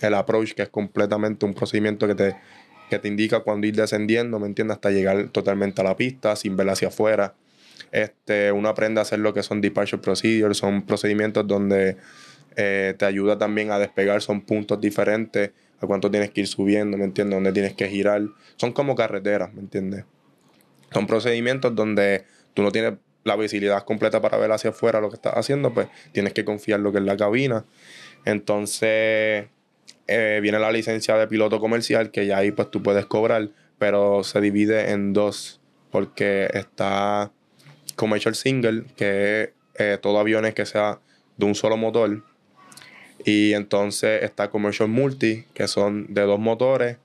[0.00, 2.36] el approach, que es completamente un procedimiento que te,
[2.90, 4.76] que te indica cuándo ir descendiendo, ¿me entiendes?
[4.76, 7.34] Hasta llegar totalmente a la pista, sin ver hacia afuera.
[7.92, 11.96] Este, uno aprende a hacer lo que son departure procedures, son procedimientos donde
[12.56, 16.96] eh, te ayuda también a despegar, son puntos diferentes a cuánto tienes que ir subiendo,
[16.96, 17.36] ¿me entiendes?
[17.36, 18.22] Dónde tienes que girar.
[18.56, 20.04] Son como carreteras, ¿me entiendes?
[20.92, 22.24] Son procedimientos donde
[22.54, 25.88] tú no tienes la visibilidad completa para ver hacia afuera lo que estás haciendo, pues
[26.12, 27.64] tienes que confiar lo que es la cabina.
[28.24, 29.46] Entonces,
[30.06, 34.24] eh, viene la licencia de piloto comercial, que ya ahí pues tú puedes cobrar, pero
[34.24, 37.32] se divide en dos, porque está
[37.98, 40.98] commercial single, que es eh, todo aviones que sea
[41.36, 42.22] de un solo motor.
[43.24, 46.96] Y entonces está commercial multi, que son de dos motores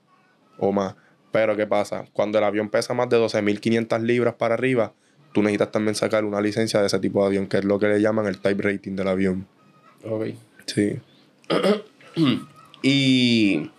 [0.58, 0.94] o más.
[1.32, 2.04] Pero ¿qué pasa?
[2.12, 4.92] Cuando el avión pesa más de 12.500 libras para arriba,
[5.32, 7.88] tú necesitas también sacar una licencia de ese tipo de avión, que es lo que
[7.88, 9.46] le llaman el type rating del avión.
[10.08, 10.26] Ok.
[10.66, 10.98] Sí.
[12.86, 13.70] Y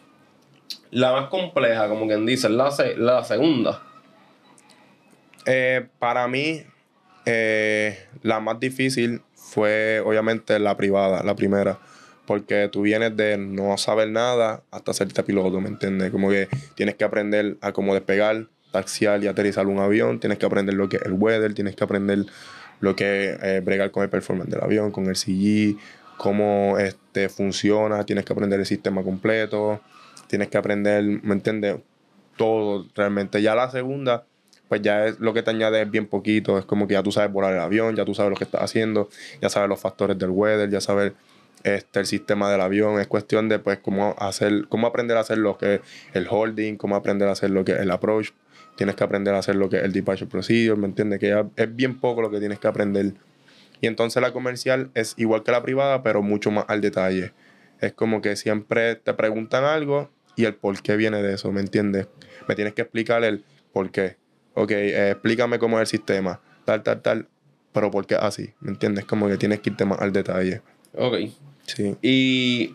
[0.89, 3.83] la más compleja, como quien dice, es la, se- la segunda.
[5.45, 6.63] Eh, para mí,
[7.25, 11.79] eh, la más difícil fue obviamente la privada, la primera.
[12.25, 16.11] Porque tú vienes de no saber nada hasta hacerte piloto, ¿me entiendes?
[16.11, 20.19] Como que tienes que aprender a cómo despegar, taxiar y aterrizar un avión.
[20.19, 22.25] Tienes que aprender lo que es el weather, tienes que aprender
[22.79, 25.77] lo que es eh, bregar con el performance del avión, con el CG,
[26.17, 28.03] cómo este, funciona.
[28.05, 29.81] Tienes que aprender el sistema completo.
[30.27, 31.77] Tienes que aprender, ¿me entiendes?
[32.37, 33.41] Todo realmente.
[33.41, 34.25] Ya la segunda
[34.67, 36.57] pues ya es lo que te añade es bien poquito.
[36.57, 38.61] Es como que ya tú sabes volar el avión, ya tú sabes lo que estás
[38.61, 39.09] haciendo,
[39.41, 41.13] ya sabes los factores del weather, ya sabes
[41.63, 42.99] este, el sistema del avión.
[42.99, 45.81] Es cuestión de pues cómo hacer, cómo aprender a hacer lo que es
[46.13, 48.31] el holding, cómo aprender a hacer lo que es el approach.
[48.75, 51.19] Tienes que aprender a hacer lo que es el departure procedure, ¿me entiendes?
[51.19, 53.13] Que ya es bien poco lo que tienes que aprender.
[53.81, 57.33] Y entonces la comercial es igual que la privada, pero mucho más al detalle.
[57.79, 61.61] Es como que siempre te preguntan algo y el por qué viene de eso, ¿me
[61.61, 62.07] entiendes?
[62.47, 64.17] Me tienes que explicar el por qué.
[64.55, 67.27] Ok, eh, explícame cómo es el sistema, tal, tal, tal,
[67.71, 69.05] pero por qué así, ¿me entiendes?
[69.05, 70.61] Como que tienes que irte más al detalle.
[70.97, 71.15] Ok.
[71.65, 71.95] Sí.
[72.01, 72.73] Y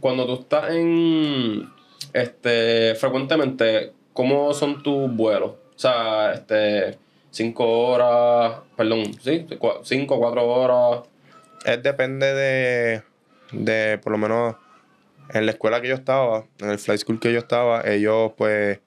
[0.00, 1.68] cuando tú estás en.
[2.12, 2.94] Este.
[2.96, 5.50] Frecuentemente, ¿cómo son tus vuelos?
[5.50, 6.98] O sea, este,
[7.30, 9.46] cinco horas, perdón, sí,
[9.82, 11.08] cinco, cuatro horas.
[11.64, 13.02] Es depende de,
[13.52, 14.56] de, por lo menos,
[15.30, 18.80] en la escuela que yo estaba, en el fly school que yo estaba, ellos, pues,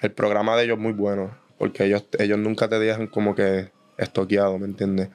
[0.00, 3.68] el programa de ellos es muy bueno, porque ellos, ellos nunca te dejan como que
[3.98, 5.10] estoqueado, ¿me entiendes?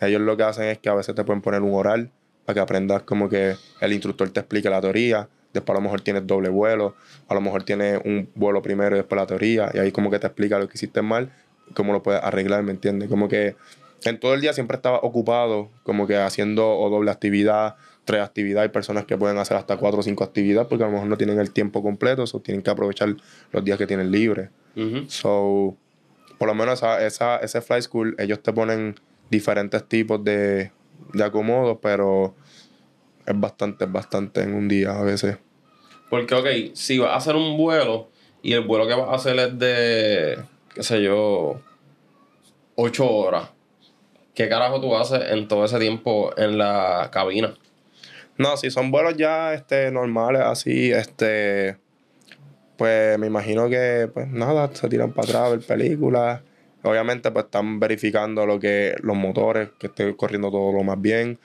[0.00, 2.10] Ellos lo que hacen es que a veces te pueden poner un oral
[2.46, 6.00] para que aprendas como que el instructor te explique la teoría, después a lo mejor
[6.00, 6.94] tienes doble vuelo,
[7.28, 10.18] a lo mejor tienes un vuelo primero y después la teoría, y ahí como que
[10.18, 11.34] te explica lo que hiciste mal,
[11.74, 13.10] cómo lo puedes arreglar, ¿me entiendes?
[13.10, 13.56] Como que
[14.04, 18.68] en todo el día siempre estaba ocupado, como que haciendo o doble actividad, tres actividades.
[18.68, 21.18] Hay personas que pueden hacer hasta cuatro o cinco actividades porque a lo mejor no
[21.18, 23.14] tienen el tiempo completo, o tienen que aprovechar
[23.52, 24.48] los días que tienen libres.
[24.74, 25.04] Ujú.
[25.08, 25.76] So,
[26.40, 28.94] por lo menos esa, esa, ese fly school, ellos te ponen
[29.28, 30.72] diferentes tipos de,
[31.12, 32.34] de acomodos, pero
[33.26, 35.36] es bastante, es bastante en un día a veces.
[36.08, 38.08] Porque, ok, si vas a hacer un vuelo
[38.40, 40.38] y el vuelo que vas a hacer es de,
[40.74, 41.60] qué sé yo,
[42.74, 43.50] ocho horas,
[44.34, 47.52] ¿qué carajo tú haces en todo ese tiempo en la cabina?
[48.38, 51.76] No, si son vuelos ya este, normales, así, este,
[52.80, 56.40] pues me imagino que, pues nada, se tiran para atrás a ver películas.
[56.82, 61.38] Obviamente, pues están verificando lo que, los motores, que esté corriendo todo lo más bien,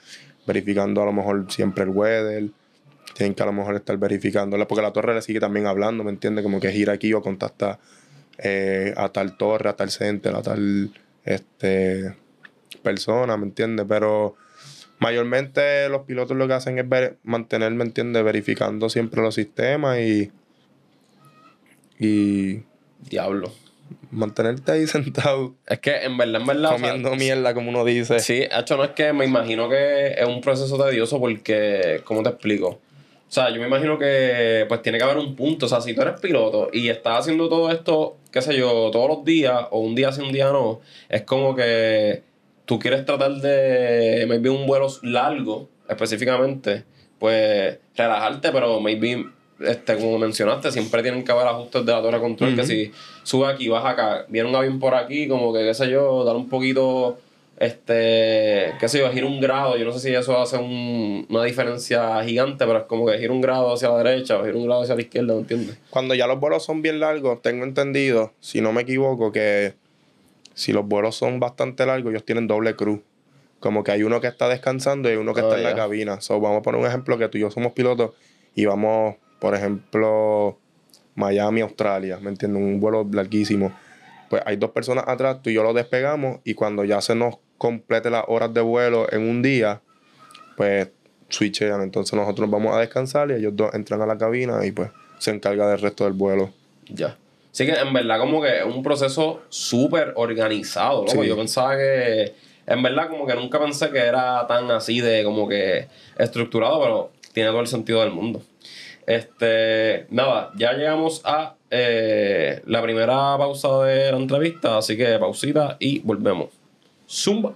[0.46, 2.48] verificando a lo mejor siempre el weather.
[3.12, 6.10] Tienen que a lo mejor estar verificándole, porque la torre le sigue también hablando, ¿me
[6.10, 6.42] entiendes?
[6.42, 7.80] Como que gira aquí o contacta
[8.38, 10.90] eh, a tal torre, a tal center, a tal
[11.22, 12.16] este,
[12.82, 13.84] persona, ¿me entiendes?
[13.86, 14.36] Pero
[15.00, 18.24] mayormente los pilotos lo que hacen es ver- mantener, ¿me entiendes?
[18.24, 20.32] Verificando siempre los sistemas y,
[21.98, 22.62] y
[23.08, 23.52] Diablo.
[24.10, 26.74] mantenerte ahí sentado Es que en verdad, en verdad.
[26.74, 28.20] o sea, comiendo mierda, como uno dice.
[28.20, 32.30] Sí, hecho, no es que me imagino que es un proceso tedioso porque, ¿cómo te
[32.30, 32.80] explico?
[33.28, 35.66] O sea, yo me imagino que pues tiene que haber un punto.
[35.66, 39.08] O sea, si tú eres piloto y estás haciendo todo esto, qué sé yo, todos
[39.08, 42.22] los días, o un día sí, un día no, es como que
[42.66, 46.84] tú quieres tratar de, maybe un vuelo largo, específicamente,
[47.18, 49.26] pues relajarte, pero maybe,
[49.60, 52.92] este, como mencionaste, siempre tienen que haber ajustes de la torre de control, que si
[53.22, 56.36] sube aquí, baja acá, viene un avión por aquí, como que, qué sé yo, dar
[56.36, 57.18] un poquito
[57.58, 61.42] este, qué sé yo, gira un grado, yo no sé si eso hace un- una
[61.44, 64.66] diferencia gigante, pero es como que gira un grado hacia la derecha o gira un
[64.66, 65.78] grado hacia la izquierda, ¿me entiendes?
[65.90, 69.74] Cuando ya los vuelos son bien largos, tengo entendido, si no me equivoco, que
[70.54, 73.00] si los vuelos son bastante largos, ellos tienen doble cruz.
[73.58, 75.74] Como que hay uno que está descansando y hay uno que Ah, está en la
[75.74, 76.20] cabina.
[76.20, 78.10] So, vamos a poner un ejemplo que tú y yo somos pilotos
[78.54, 80.58] y vamos, por ejemplo,
[81.14, 82.62] Miami, Australia, ¿me entiendes?
[82.62, 83.72] Un vuelo larguísimo.
[84.28, 87.36] Pues hay dos personas atrás, tú y yo lo despegamos y cuando ya se nos
[87.58, 89.80] complete las horas de vuelo en un día,
[90.56, 90.88] pues
[91.28, 91.82] switchean.
[91.82, 95.30] Entonces nosotros vamos a descansar y ellos dos entran a la cabina y pues se
[95.30, 96.50] encarga del resto del vuelo.
[96.88, 97.16] Ya.
[97.52, 101.08] Así que en verdad como que es un proceso súper organizado, ¿no?
[101.08, 101.26] Sí.
[101.26, 102.34] Yo pensaba que,
[102.66, 107.10] en verdad como que nunca pensé que era tan así de como que estructurado, pero
[107.32, 108.42] tiene todo el sentido del mundo.
[109.06, 115.76] Este, nada, ya llegamos a eh, la primera pausa de la entrevista, así que pausita
[115.78, 116.48] y volvemos.
[117.08, 117.54] Zumba.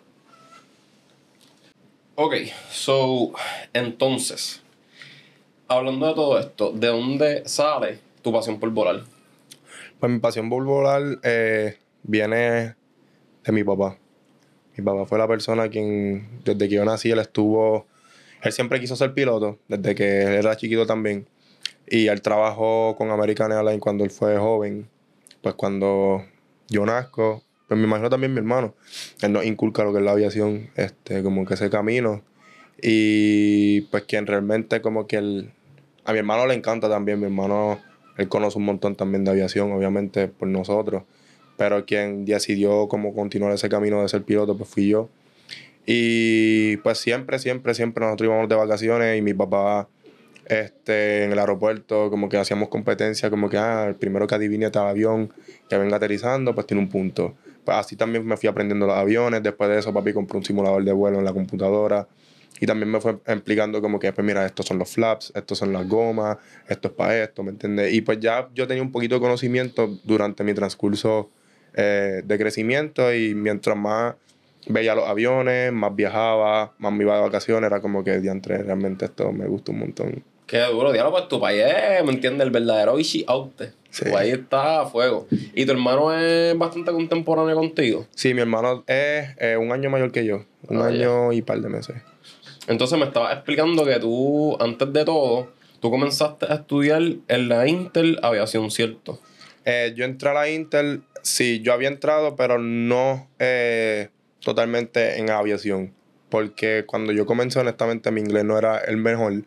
[2.15, 2.35] Ok,
[2.71, 3.33] so,
[3.73, 4.63] entonces,
[5.67, 9.03] hablando de todo esto, ¿de dónde sale tu pasión por volar?
[9.99, 12.77] Pues mi pasión por volar eh, viene
[13.45, 13.99] de mi papá.
[14.77, 17.87] Mi papá fue la persona quien, desde que yo nací, él estuvo.
[18.43, 21.27] Él siempre quiso ser piloto, desde que él era chiquito también.
[21.91, 24.89] Y él trabajó con American Airlines cuando él fue joven.
[25.43, 26.25] Pues cuando
[26.69, 28.75] yo nazco, pues me imagino también mi hermano.
[29.21, 32.23] Él nos inculca lo que es la aviación, este, como que ese camino.
[32.81, 35.53] Y pues quien realmente como que él...
[36.05, 37.81] A mi hermano le encanta también, mi hermano,
[38.17, 41.03] él conoce un montón también de aviación, obviamente por nosotros.
[41.57, 45.09] Pero quien decidió como continuar ese camino de ser piloto, pues fui yo.
[45.87, 49.89] Y pues siempre, siempre, siempre nosotros íbamos de vacaciones y mi papá
[50.51, 54.69] este, en el aeropuerto, como que hacíamos competencia, como que ah, el primero que adivine
[54.71, 55.33] tal avión
[55.69, 57.37] que venga aterrizando, pues tiene un punto.
[57.65, 59.45] Pues así también me fui aprendiendo los aviones.
[59.45, 62.09] Después de eso, papi compró un simulador de vuelo en la computadora.
[62.61, 65.73] Y también me fue explicando como que, pues mira, estos son los flaps, estos son
[65.73, 67.95] las gomas, esto es para esto, ¿me entiendes?
[67.95, 71.31] Y pues ya yo tenía un poquito de conocimiento durante mi transcurso
[71.75, 74.17] eh, de crecimiento y mientras más
[74.67, 79.05] veía los aviones, más viajaba, más me iba de vacaciones, era como que, diantre, realmente
[79.05, 80.25] esto me gusta un montón.
[80.51, 82.45] Qué duro, diablo, pues tu país es, ¿me entiendes?
[82.45, 83.73] El verdadero Ishi Aute.
[83.91, 84.07] Sí.
[84.07, 85.29] Tu país está a fuego.
[85.55, 88.09] ¿Y tu hermano es bastante contemporáneo contigo?
[88.17, 91.61] Sí, mi hermano es eh, un año mayor que yo, un Ah, año y par
[91.61, 91.95] de meses.
[92.67, 97.69] Entonces me estabas explicando que tú, antes de todo, tú comenzaste a estudiar en la
[97.69, 99.21] Intel Aviación, ¿cierto?
[99.65, 104.09] Eh, yo entré a la Intel Sí, yo había entrado, pero no eh,
[104.41, 105.93] totalmente en aviación.
[106.29, 109.43] Porque cuando yo comencé, honestamente, mi inglés no era el mejor.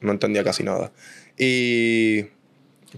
[0.00, 0.92] No entendía casi nada.
[1.36, 2.24] Y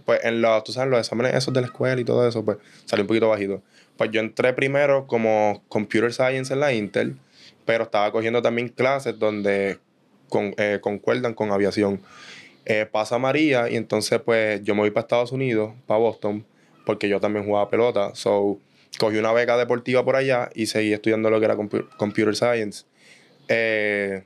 [0.04, 2.58] pues en los, tú sabes, los exámenes esos de la escuela y todo eso, pues
[2.84, 3.62] salí un poquito bajito.
[3.96, 7.16] Pues yo entré primero como Computer Science en la Intel,
[7.66, 9.78] pero estaba cogiendo también clases donde
[10.28, 12.00] con, eh, concuerdan con aviación.
[12.66, 16.44] Eh, pasa María y entonces pues yo me voy para Estados Unidos, para Boston,
[16.86, 18.14] porque yo también jugaba pelota.
[18.14, 18.58] So,
[18.98, 22.84] cogí una beca deportiva por allá y seguí estudiando lo que era Computer Science.
[23.48, 24.22] Eh,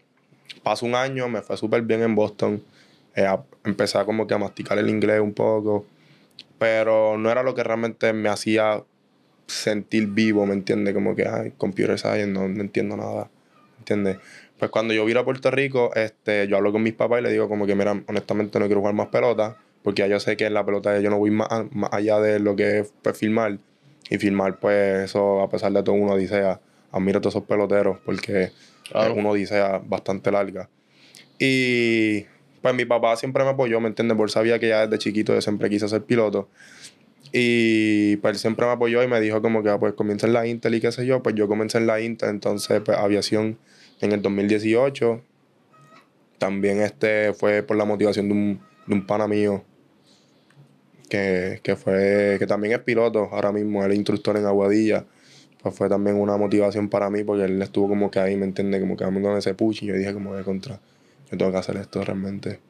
[0.64, 2.60] pasó un año, me fue súper bien en Boston.
[3.14, 3.28] Eh,
[3.64, 5.86] empecé como que a masticar el inglés un poco,
[6.58, 8.82] pero no era lo que realmente me hacía
[9.46, 10.94] sentir vivo, ¿me entiendes?
[10.94, 13.30] Como que, ay, Computer Science, no, no entiendo nada,
[13.72, 14.16] ¿me entiendes?
[14.58, 17.30] Pues cuando yo vine a Puerto Rico, este, yo hablo con mis papás y le
[17.30, 20.46] digo como que, mira, honestamente no quiero jugar más pelota, porque ya yo sé que
[20.46, 21.48] en la pelota yo no voy más,
[21.92, 23.58] allá de lo que es pues, filmar.
[24.10, 26.60] Y filmar, pues, eso, a pesar de todo, uno odisea.
[26.92, 28.50] Admiro a todos esos peloteros, porque
[28.90, 30.68] es una odisea bastante larga.
[31.38, 32.26] Y,
[32.62, 34.16] pues, mi papá siempre me apoyó, ¿me entiendes?
[34.16, 36.48] Porque sabía que ya desde chiquito yo siempre quise ser piloto.
[37.32, 40.32] Y, pues, él siempre me apoyó y me dijo como que, ah, pues, comienza en
[40.32, 41.22] la Intel y qué sé yo.
[41.22, 43.58] Pues, yo comencé en la Intel, entonces, pues, aviación
[44.00, 45.20] en el 2018.
[46.38, 49.64] También este fue por la motivación de un, de un pana mío
[51.62, 55.04] que, fue, que también es piloto ahora mismo, él instructor en Aguadilla.
[55.64, 58.78] Pues fue también una motivación para mí porque él estuvo como que ahí, ¿me entiende?
[58.80, 60.78] Como que dando ese push y yo dije como de contra,
[61.30, 62.60] yo tengo que hacer esto realmente.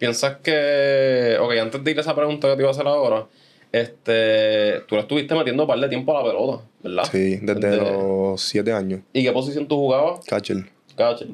[0.00, 3.26] ¿Piensas que, ok, antes de ir a esa pregunta que te iba a hacer ahora,
[3.70, 7.04] este, tú le estuviste metiendo un par de tiempo a la pelota, ¿verdad?
[7.04, 9.02] Sí, desde, los siete años.
[9.12, 10.24] ¿Y qué posición tú jugabas?
[10.26, 10.64] Catcher.
[10.96, 11.28] Catcher.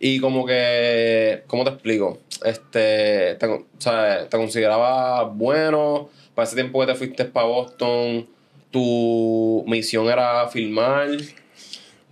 [0.00, 2.20] Y como que, ¿cómo te explico?
[2.42, 6.08] Este, te, o sea, te consideraba bueno.
[6.34, 8.26] Para ese tiempo que te fuiste para Boston,
[8.70, 11.08] tu misión era filmar.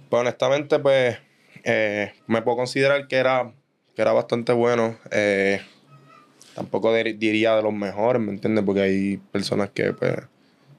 [0.09, 1.19] Pues honestamente, pues,
[1.65, 3.53] eh, me puedo considerar que era,
[3.95, 4.97] que era bastante bueno.
[5.11, 5.61] Eh,
[6.55, 8.65] tampoco diría de los mejores, ¿me entiendes?
[8.65, 10.15] Porque hay personas que, pues,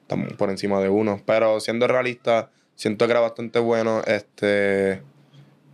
[0.02, 1.22] están por encima de uno.
[1.26, 4.02] Pero siendo realista, siento que era bastante bueno.
[4.06, 5.02] Este,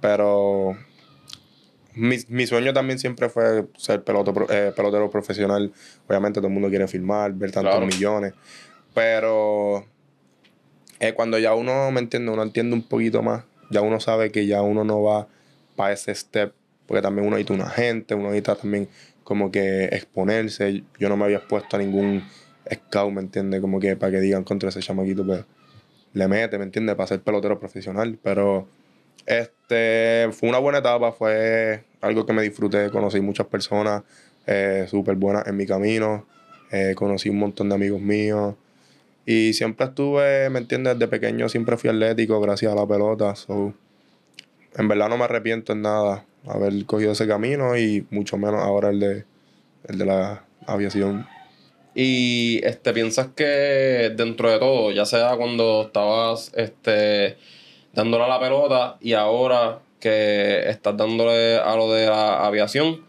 [0.01, 0.75] pero
[1.95, 4.03] mi, sueño también siempre fue ser
[4.49, 5.71] eh, pelotero profesional.
[6.07, 8.33] Obviamente todo el mundo quiere filmar, ver tantos millones.
[8.93, 9.85] Pero
[11.03, 12.31] eh, cuando ya uno, ¿me entiende?
[12.31, 13.43] Uno entiende un poquito más.
[13.69, 15.27] Ya uno sabe que ya uno no va
[15.75, 16.53] para ese step.
[16.87, 18.87] Porque también uno necesita un agente, uno necesita también
[19.25, 20.83] como que exponerse.
[20.99, 22.23] Yo no me había expuesto a ningún
[22.73, 23.59] scout, ¿me entiende?
[23.59, 25.43] Como que para que digan contra ese chamaquito, pues
[26.13, 26.95] le mete, ¿me entiende?
[26.95, 28.17] Para ser pelotero profesional.
[28.23, 28.69] Pero
[29.25, 34.03] este, fue una buena etapa, fue algo que me disfruté, conocí muchas personas
[34.47, 36.25] eh, súper buenas en mi camino,
[36.71, 38.55] eh, conocí un montón de amigos míos
[39.25, 40.99] y siempre estuve, ¿me entiendes?
[40.99, 43.73] Desde pequeño siempre fui atlético gracias a la pelota, so,
[44.75, 48.89] en verdad no me arrepiento en nada haber cogido ese camino y mucho menos ahora
[48.89, 49.25] el de,
[49.87, 51.27] el de la aviación.
[51.95, 57.37] Y este, piensas que dentro de todo, ya sea cuando estabas este,
[57.93, 63.05] dándole a la pelota y ahora que estás dándole a lo de la aviación,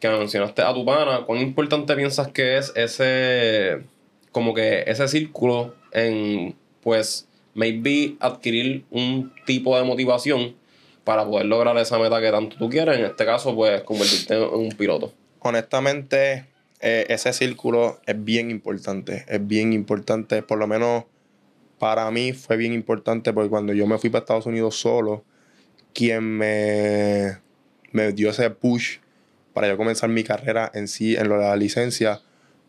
[0.00, 3.82] que mencionaste a tu pana, ¿cuán importante piensas que es ese,
[4.38, 10.54] como que ese círculo en, pues, maybe adquirir un tipo de motivación
[11.02, 12.98] para poder lograr esa meta que tanto tú quieres?
[12.98, 15.12] En este caso, pues, convertirte en un piloto.
[15.40, 16.46] Honestamente,
[16.78, 21.02] eh, ese círculo es bien importante, es bien importante, por lo menos
[21.80, 25.24] para mí fue bien importante porque cuando yo me fui para Estados Unidos solo,
[25.92, 27.38] quien me,
[27.90, 28.98] me dio ese push
[29.52, 32.20] para yo comenzar mi carrera en sí, en la licencia,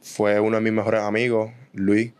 [0.01, 2.11] fue uno de mis mejores amigos, Luis.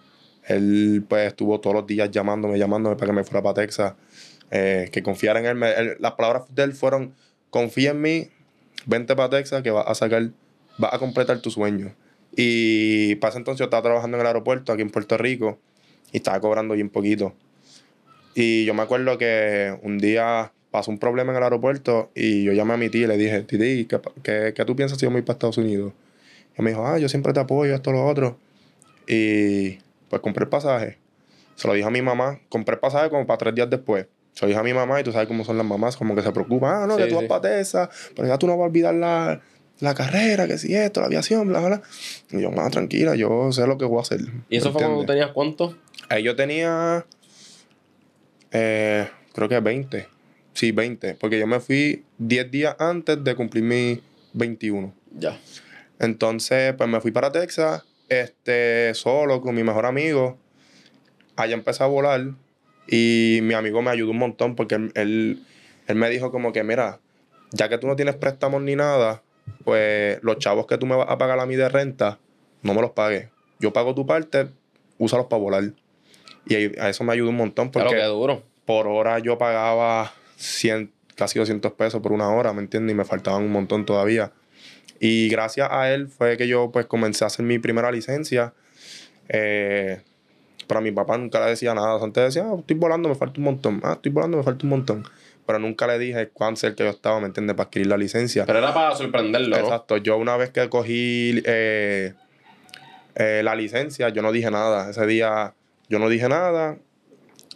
[0.45, 3.93] Él pues estuvo todos los días llamándome, llamándome para que me fuera para Texas,
[4.51, 5.97] eh, que confiara en él.
[5.99, 7.13] Las palabras de él fueron,
[7.49, 8.29] confía en mí,
[8.85, 10.29] vente para Texas que vas a sacar,
[10.77, 11.93] vas a completar tu sueño.
[12.35, 15.59] Y para ese entonces yo estaba trabajando en el aeropuerto aquí en Puerto Rico
[16.11, 17.33] y estaba cobrando bien poquito.
[18.35, 22.53] Y yo me acuerdo que un día pasó un problema en el aeropuerto y yo
[22.53, 23.85] llamé a mi tía y le dije, Titi,
[24.23, 25.93] ¿qué, qué, tú piensas si yo me voy para Estados Unidos?
[26.57, 28.37] Y me dijo, ah, yo siempre te apoyo, esto, lo otro.
[29.07, 29.79] Y
[30.09, 30.97] pues compré el pasaje.
[31.55, 32.39] Se lo dije a mi mamá.
[32.49, 34.07] Compré el pasaje como para tres días después.
[34.33, 36.21] Se lo dije a mi mamá y tú sabes cómo son las mamás, como que
[36.21, 38.67] se preocupan, ah, no, que tú vas para esa, pero ya tú no vas a
[38.67, 39.41] olvidar la,
[39.79, 41.81] la carrera, que si esto, la aviación, bla, bla.
[42.31, 44.21] Y yo, más tranquila, yo sé lo que voy a hacer.
[44.49, 45.75] ¿Y eso fue cuando tenías cuánto?
[46.07, 47.05] Ahí yo tenía,
[48.51, 50.07] eh, creo que 20.
[50.53, 51.15] Sí, 20.
[51.15, 54.01] Porque yo me fui 10 días antes de cumplir mi
[54.33, 54.93] 21.
[55.17, 55.37] Ya.
[55.99, 60.37] Entonces, pues me fui para Texas, este, solo con mi mejor amigo.
[61.35, 62.21] allá empecé a volar
[62.87, 65.45] y mi amigo me ayudó un montón porque él, él,
[65.87, 66.99] él me dijo como que, mira,
[67.51, 69.21] ya que tú no tienes préstamos ni nada,
[69.63, 72.19] pues los chavos que tú me vas a pagar a mí de renta,
[72.61, 73.29] no me los pagues.
[73.59, 74.47] Yo pago tu parte,
[74.97, 75.63] úsalos para volar.
[76.45, 78.43] Y a eso me ayudó un montón porque qué duro.
[78.65, 82.93] por hora yo pagaba 100, casi 200 pesos por una hora, ¿me entiendes?
[82.93, 84.31] Y me faltaban un montón todavía.
[84.99, 88.53] Y gracias a él fue que yo pues comencé a hacer mi primera licencia.
[89.29, 90.01] Eh,
[90.67, 91.99] pero a mi papá nunca le decía nada.
[92.03, 93.81] Antes decía, ah, estoy volando, me falta un montón.
[93.83, 95.03] Ah, estoy volando, me falta un montón.
[95.45, 97.55] Pero nunca le dije cuán cerca yo estaba, ¿me entiendes?
[97.55, 98.45] Para adquirir la licencia.
[98.45, 99.57] Pero era para sorprenderlo.
[99.57, 99.97] Exacto.
[99.97, 102.13] Yo una vez que cogí eh,
[103.15, 104.91] eh, la licencia, yo no dije nada.
[104.91, 105.55] Ese día
[105.87, 106.77] yo no dije nada.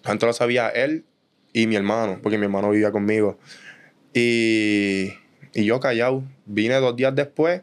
[0.04, 1.06] Antes lo sabía él
[1.54, 3.38] y mi hermano, porque mi hermano vivía conmigo.
[4.14, 5.14] Y,
[5.54, 6.24] y yo callado.
[6.46, 7.62] Vine dos días después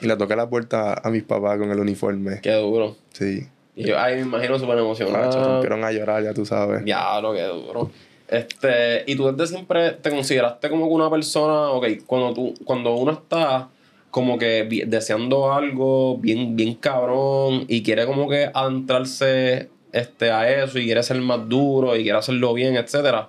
[0.00, 2.40] y le toqué la puerta a mis papás con el uniforme.
[2.40, 2.96] Qué duro.
[3.12, 3.46] Sí.
[3.74, 5.54] Y yo, ay, me imagino súper emocionado.
[5.54, 6.84] rompieron a llorar, ya tú sabes.
[6.84, 7.90] Diablo, qué duro.
[8.28, 12.94] Este, y tú desde siempre te consideraste como que una persona, ok, cuando tú, cuando
[12.94, 13.68] uno está
[14.10, 20.78] como que deseando algo bien, bien cabrón y quiere como que adentrarse este, a eso
[20.78, 23.28] y quiere ser más duro y quiere hacerlo bien, etcétera,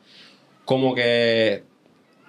[0.66, 1.64] como que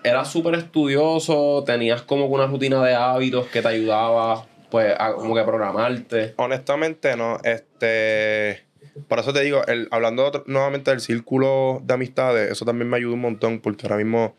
[0.05, 5.35] eras súper estudioso, tenías como una rutina de hábitos que te ayudaba pues a como
[5.35, 6.35] que programarte.
[6.37, 7.39] Honestamente, no.
[7.43, 8.63] Este.
[9.09, 13.15] Por eso te digo, el, hablando nuevamente del círculo de amistades, eso también me ayuda
[13.15, 14.37] un montón, porque ahora mismo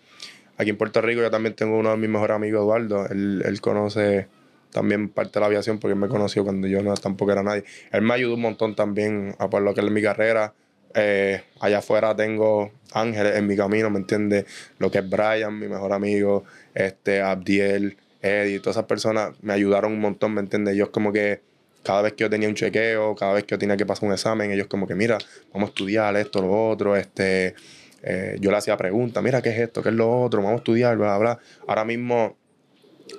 [0.57, 3.05] aquí en Puerto Rico yo también tengo uno de mis mejores amigos, Eduardo.
[3.07, 4.28] Él, él conoce
[4.72, 7.63] también parte de la aviación, porque él me conoció cuando yo no, tampoco era nadie.
[7.91, 10.53] Él me ayudó un montón también a lo que es mi carrera.
[10.95, 14.45] Eh, allá afuera tengo ángeles en mi camino, ¿me entiendes?
[14.79, 19.91] Lo que es Brian, mi mejor amigo, este, Abdiel, Eddie, todas esas personas me ayudaron
[19.91, 20.73] un montón, ¿me entiendes?
[20.73, 21.41] Ellos como que
[21.83, 24.13] cada vez que yo tenía un chequeo, cada vez que yo tenía que pasar un
[24.13, 25.17] examen, ellos como que, mira,
[25.53, 27.55] vamos a estudiar esto, lo otro, este,
[28.01, 29.83] eh, yo le hacía preguntas, mira, ¿qué es esto?
[29.83, 30.41] ¿Qué es lo otro?
[30.41, 31.39] Vamos a estudiar, bla, bla.
[31.67, 32.37] Ahora mismo,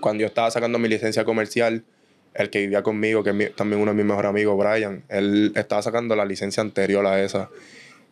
[0.00, 1.84] cuando yo estaba sacando mi licencia comercial,
[2.36, 6.14] el que vivía conmigo, que también uno de mis mejores amigos, Brian, él estaba sacando
[6.16, 7.48] la licencia anterior a esa.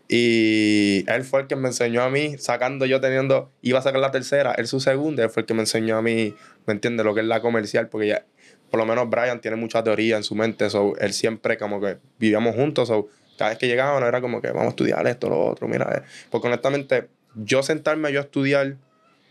[0.08, 4.00] Y él fue el que me enseñó a mí, sacando yo teniendo, iba a sacar
[4.00, 6.34] la tercera, él su segunda, él fue el que me enseñó a mí,
[6.66, 7.04] ¿me entiendes?
[7.04, 8.24] Lo que es la comercial, porque ya,
[8.70, 11.98] por lo menos Brian tiene mucha teoría en su mente, so, él siempre como que
[12.18, 13.08] vivíamos juntos, so,
[13.38, 16.48] cada vez que llegaban era como que vamos a estudiar esto, lo otro, mira, porque
[16.48, 18.76] honestamente, yo sentarme yo a estudiar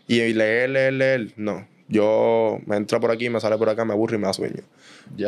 [0.06, 1.66] y leer, leer, leer, no.
[1.88, 4.62] Yo me entra por aquí, me sale por acá, me aburro y me da sueño.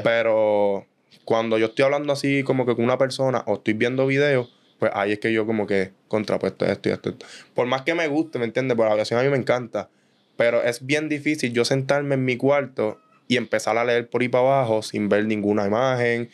[0.02, 0.86] Pero
[1.24, 4.92] cuando yo estoy hablando así como que con una persona o estoy viendo videos, pues
[4.94, 7.26] ahí es que yo como que contrapuesto esto y esto, esto.
[7.54, 8.76] Por más que me guste, ¿me entiendes?
[8.76, 9.88] Por la aviación a mí me encanta.
[10.36, 12.98] Pero es bien difícil yo sentarme en mi cuarto
[13.28, 16.28] y empezar a leer por ahí para abajo sin ver ninguna imagen.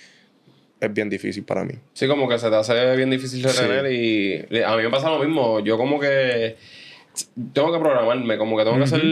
[0.81, 1.75] Es bien difícil para mí.
[1.95, 5.21] Sí, como que se te hace bien difícil retener y a mí me pasa lo
[5.21, 5.61] mismo.
[5.61, 6.57] Yo como que
[7.53, 9.03] tengo que programarme, como que tengo que hacer...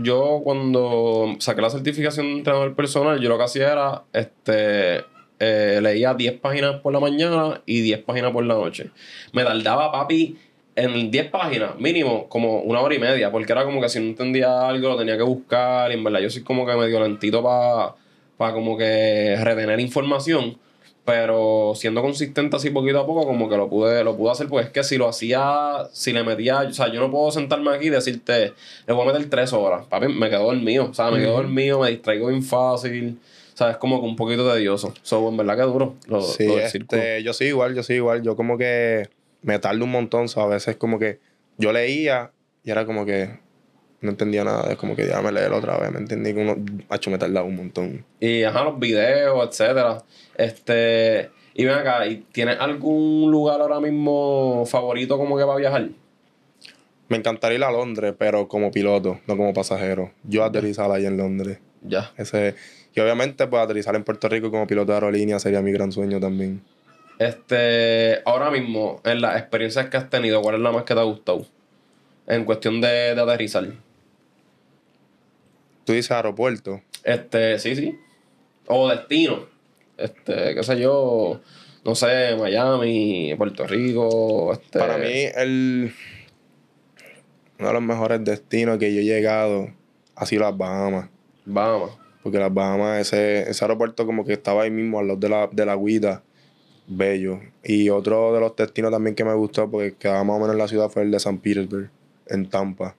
[0.00, 5.04] Yo cuando saqué la certificación de entrenador personal, yo lo que hacía era, este,
[5.40, 8.90] eh, leía 10 páginas por la mañana y 10 páginas por la noche.
[9.32, 10.36] Me tardaba, papi,
[10.76, 14.06] en 10 páginas, mínimo, como una hora y media, porque era como que si no
[14.06, 17.42] entendía algo lo tenía que buscar y en verdad yo soy como que medio lentito
[17.42, 20.58] para como que retener información.
[21.04, 24.66] Pero siendo consistente así poquito a poco, como que lo pude, lo pude hacer, pues
[24.66, 27.88] es que si lo hacía, si le metía, o sea, yo no puedo sentarme aquí
[27.88, 28.54] y decirte,
[28.86, 29.84] le voy a meter tres horas.
[29.86, 33.18] Papi, me quedo dormido, o sea, me quedo dormido, me distraigo bien fácil,
[33.52, 34.94] o sea, es como que un poquito tedioso.
[35.02, 37.02] So, en verdad que duro lo, Sí, lo del círculo.
[37.02, 38.22] este, yo soy igual, yo soy igual.
[38.22, 39.10] Yo como que
[39.42, 41.20] me tardo un montón, so, a veces como que
[41.58, 42.30] yo leía
[42.64, 43.43] y era como que
[44.04, 44.70] no entendía nada.
[44.70, 46.32] Es como que ya me leerlo otra vez, ¿me entendí?
[46.34, 46.56] Que uno,
[46.88, 48.04] macho, me tardaba un montón.
[48.20, 50.02] Y ajá, los videos, etcétera.
[50.36, 55.88] Este, y ven acá, ¿y ¿tienes algún lugar ahora mismo favorito como que para viajar?
[57.08, 60.10] Me encantaría ir a Londres, pero como piloto, no como pasajero.
[60.24, 61.58] Yo aterrizar ahí en Londres.
[61.82, 62.12] Ya.
[62.16, 62.54] Ese,
[62.94, 66.18] y obviamente, pues aterrizar en Puerto Rico como piloto de aerolínea sería mi gran sueño
[66.18, 66.62] también.
[67.18, 71.00] Este, ahora mismo, en las experiencias que has tenido, ¿cuál es la más que te
[71.00, 71.46] ha gustado?
[72.26, 73.64] En cuestión de, de aterrizar.
[75.84, 76.80] Tú dices aeropuerto.
[77.02, 77.98] Este, sí, sí.
[78.66, 79.46] O destino.
[79.96, 81.40] Este, qué sé yo,
[81.84, 84.52] no sé, Miami, Puerto Rico.
[84.52, 85.94] Este, Para mí, el,
[87.58, 89.68] uno de los mejores destinos que yo he llegado
[90.16, 91.08] ha sido las Bahamas.
[91.44, 91.90] Bahamas.
[92.22, 95.48] Porque las Bahamas, ese, ese aeropuerto como que estaba ahí mismo al lado de la,
[95.52, 96.22] de la Guida.
[96.86, 97.40] Bello.
[97.62, 100.58] Y otro de los destinos también que me gustó, porque quedaba más o menos en
[100.58, 101.90] la ciudad, fue el de San Petersburg,
[102.26, 102.94] en Tampa.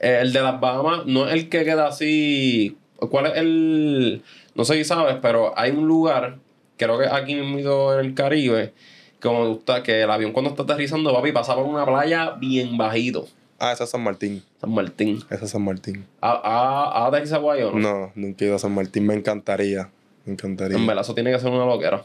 [0.00, 2.76] Eh, el de las Bahamas no es el que queda así.
[2.96, 4.22] ¿Cuál es el.?
[4.54, 6.38] No sé si sabes, pero hay un lugar,
[6.76, 8.72] creo que aquí mismo en el Caribe,
[9.20, 13.28] como estás, que el avión cuando está aterrizando, papi, pasa por una playa bien bajito.
[13.58, 14.42] Ah, esa es San Martín.
[14.60, 15.22] San Martín.
[15.30, 16.06] Esa es San Martín.
[16.22, 17.78] ¿Ha, ha, ha aterrizado ahí o no?
[17.78, 19.06] No, nunca he ido a San Martín.
[19.06, 19.90] Me encantaría.
[20.24, 20.76] Me encantaría.
[20.78, 22.04] En verdad, eso tiene que ser una loquera.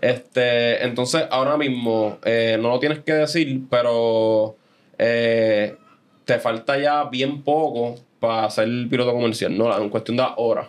[0.00, 4.56] Este, entonces, ahora mismo, eh, no lo tienes que decir, pero
[4.98, 5.76] eh,
[6.24, 9.76] te falta ya bien poco para ser piloto comercial, ¿no?
[9.76, 10.68] En cuestión de horas.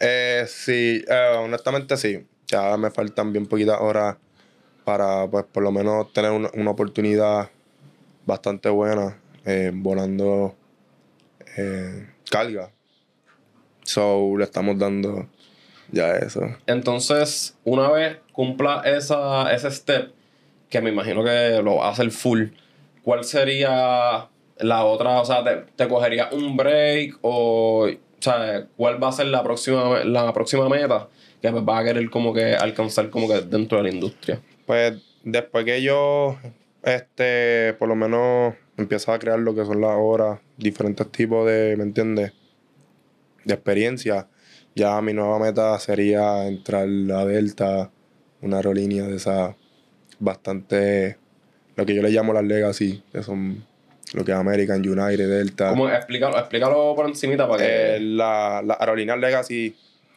[0.00, 2.26] Eh, sí, eh, honestamente sí.
[2.46, 4.16] Ya me faltan bien poquitas horas
[4.84, 7.50] para, pues, por lo menos tener una, una oportunidad
[8.24, 10.54] bastante buena eh, volando
[11.56, 12.70] eh, carga.
[13.82, 15.28] So, le estamos dando
[15.92, 16.40] ya eso.
[16.66, 20.12] Entonces, una vez cumpla esa, ese step,
[20.68, 22.48] que me imagino que lo va a hacer full,
[23.02, 24.28] ¿cuál sería
[24.58, 25.20] la otra?
[25.20, 29.42] O sea, ¿te, te cogería un break o, o sea, cuál va a ser la
[29.42, 31.08] próxima, la próxima meta
[31.40, 34.40] que pues, vas a querer como que alcanzar como que dentro de la industria?
[34.64, 36.36] Pues después que yo,
[36.82, 41.74] este, por lo menos empiezo a crear lo que son las horas, diferentes tipos de,
[41.76, 42.32] ¿me entiendes?
[43.44, 44.28] De experiencia.
[44.74, 47.90] Ya mi nueva meta sería entrar a Delta,
[48.42, 49.54] una aerolínea de esas
[50.18, 51.16] bastante,
[51.76, 53.64] lo que yo le llamo las legacy, que son
[54.14, 55.70] lo que es American, United, Delta.
[55.70, 55.88] ¿Cómo?
[55.88, 57.96] Explícalo, explícalo por encimita para que...
[57.96, 59.74] Eh, la- las aerolíneas legacy,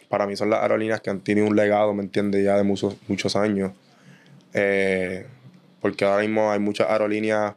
[0.08, 2.44] para mí son las aerolíneas que han tenido un legado, ¿me entiendes?
[2.44, 3.72] Ya de muchos, muchos años.
[4.54, 5.26] Eh,
[5.82, 7.54] porque ahora mismo hay muchas aerolíneas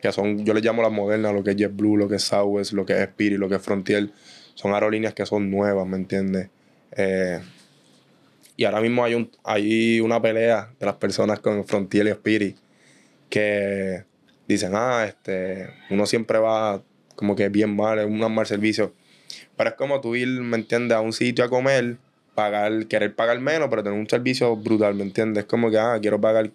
[0.00, 2.72] que son, yo les llamo las modernas, lo que es JetBlue, lo que es Southwest,
[2.72, 4.10] lo que es Spirit, lo que es Frontier.
[4.54, 6.48] Son aerolíneas que son nuevas, ¿me entiendes?
[6.96, 7.40] Eh,
[8.56, 12.56] y ahora mismo hay, un, hay una pelea de las personas con Frontier y Spirit
[13.28, 14.04] que
[14.48, 16.82] dicen, ah, este, uno siempre va
[17.14, 18.92] como que bien mal, es un mal servicio.
[19.56, 21.96] Pero es como tú ir, ¿me entiendes?, a un sitio a comer,
[22.34, 25.44] pagar, querer pagar menos, pero tener un servicio brutal, ¿me entiendes?
[25.44, 26.50] Es como que, ah, quiero pagar,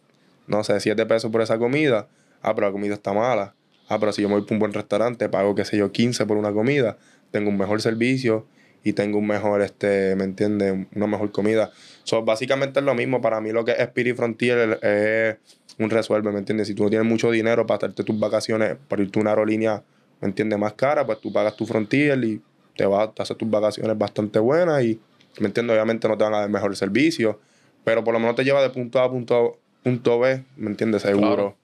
[0.48, 2.08] no sé, 7 pesos por esa comida.
[2.42, 3.56] Ah, pero la comida está mala.
[3.90, 6.26] Ah, pero si yo me voy para un buen restaurante, pago, qué sé yo, 15
[6.26, 6.98] por una comida,
[7.32, 8.46] tengo un mejor servicio
[8.84, 10.88] y tengo un mejor, este, ¿me entiendes?
[10.96, 11.72] Una mejor comida.
[12.04, 13.22] So, básicamente es lo mismo.
[13.22, 15.38] Para mí lo que es Spirit Frontier es
[15.84, 16.68] un resuelve, ¿me entiendes?
[16.68, 19.84] Si tú no tienes mucho dinero para darte tus vacaciones, para irte a una aerolínea,
[20.20, 20.58] ¿me entiendes?
[20.60, 22.42] Más cara, pues tú pagas tu Frontier y
[22.76, 25.00] te vas a hacer tus vacaciones bastante buenas y,
[25.40, 25.74] ¿me entiendes?
[25.74, 27.40] Obviamente no te van a dar mejor servicio,
[27.84, 31.02] pero por lo menos te lleva de punto A a punto, punto B, ¿me entiendes?
[31.02, 31.28] Seguro.
[31.28, 31.56] Claro.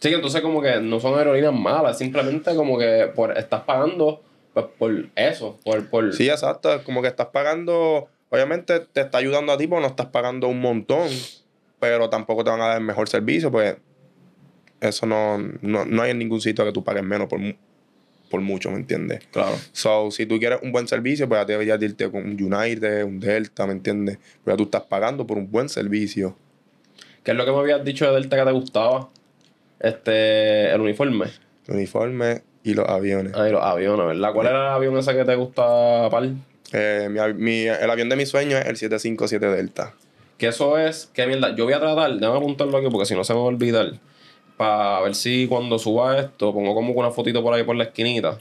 [0.00, 4.20] Sí, entonces como que no son aerolíneas malas, simplemente como que por, estás pagando
[4.52, 5.88] pues, por eso, por...
[5.88, 6.82] por Sí, exacto.
[6.84, 8.08] Como que estás pagando.
[8.30, 11.08] Obviamente te está ayudando a ti porque no estás pagando un montón.
[11.82, 13.50] Pero tampoco te van a dar el mejor servicio.
[13.50, 13.76] Pues
[14.80, 17.40] eso no, no, no hay en ningún sitio que tú pagues menos por,
[18.30, 19.18] por mucho, ¿me entiendes?
[19.32, 19.56] Claro.
[19.72, 22.40] So, si tú quieres un buen servicio, pues ya te deberías de irte con un
[22.40, 24.18] United, un Delta, ¿me entiendes?
[24.44, 26.36] Pero ya tú estás pagando por un buen servicio.
[27.24, 29.08] ¿Qué es lo que me habías dicho de Delta que te gustaba?
[29.80, 31.26] Este, el uniforme.
[31.66, 33.32] El uniforme y los aviones.
[33.34, 34.32] Ay, los aviones, ¿verdad?
[34.32, 36.36] ¿Cuál era el avión ese que te gusta, Pal?
[36.72, 39.94] Eh, mi mi- el avión de mis sueños es el 757 Delta.
[40.42, 41.54] Que eso es, qué mierda.
[41.54, 43.92] Yo voy a tratar, déjame apuntarlo aquí porque si no se me va a olvidar.
[44.56, 47.84] Para ver si cuando suba esto, pongo como que una fotito por ahí por la
[47.84, 48.38] esquinita.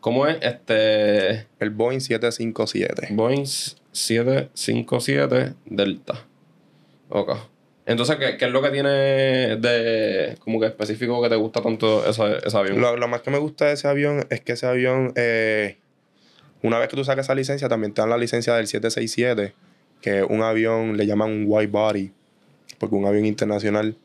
[0.00, 0.36] ¿Cómo es?
[0.40, 1.46] Este.
[1.60, 3.10] El Boeing 757.
[3.12, 6.24] Boeing 757 Delta.
[7.08, 7.36] Ok.
[7.86, 8.88] Entonces, ¿qué, qué es lo que tiene
[9.56, 12.80] de como que específico que te gusta tanto esa- ese avión?
[12.80, 15.76] Lo, lo más que me gusta de ese avión es que ese avión, eh,
[16.62, 19.54] una vez que tú sacas esa licencia, también te dan la licencia del 767,
[20.04, 22.12] que un avión, le llaman un wide body,
[22.78, 23.96] porque un avión internacional.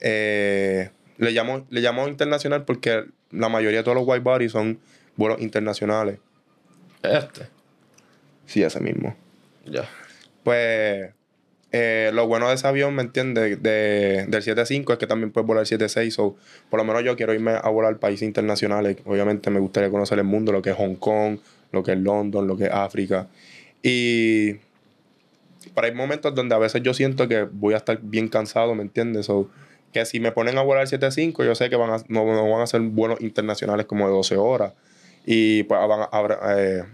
[0.00, 4.80] eh, le llamo, le llamo internacional porque la mayoría de todos los wide bodies son
[5.14, 6.18] vuelos internacionales.
[7.04, 7.46] Este.
[8.46, 9.14] Sí, ese mismo.
[9.64, 9.88] Ya.
[10.42, 11.12] Pues
[11.70, 13.62] eh, lo bueno de ese avión, ¿me entiendes?
[13.62, 16.18] De, del 75 es que también puedes volar 76.
[16.18, 16.34] O
[16.68, 18.96] por lo menos yo quiero irme a volar países internacionales.
[19.04, 21.38] Obviamente me gustaría conocer el mundo, lo que es Hong Kong,
[21.70, 23.28] lo que es London, lo que es África.
[23.84, 24.56] Y
[25.74, 28.82] para hay momentos donde a veces yo siento que voy a estar bien cansado, ¿me
[28.82, 29.28] entiendes?
[29.28, 29.48] O
[29.92, 32.62] que si me ponen a volar 75, yo sé que van a, no, no van
[32.62, 34.72] a ser vuelos internacionales como de 12 horas.
[35.24, 36.84] Y pues van habrá, eh,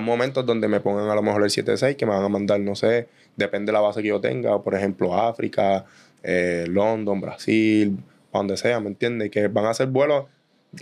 [0.00, 2.74] momentos donde me pongan a lo mejor el 76 que me van a mandar, no
[2.74, 5.84] sé, depende de la base que yo tenga, por ejemplo, África,
[6.22, 7.98] eh, London, Brasil,
[8.32, 9.30] donde sea, ¿me entiendes?
[9.30, 10.26] Que van a ser vuelos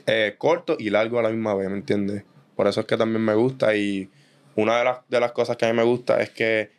[0.06, 2.24] eh, cortos y largos a la misma vez, ¿me entiendes?
[2.54, 4.10] Por eso es que también me gusta y
[4.56, 6.70] una de las, de las cosas que a mí me gusta es que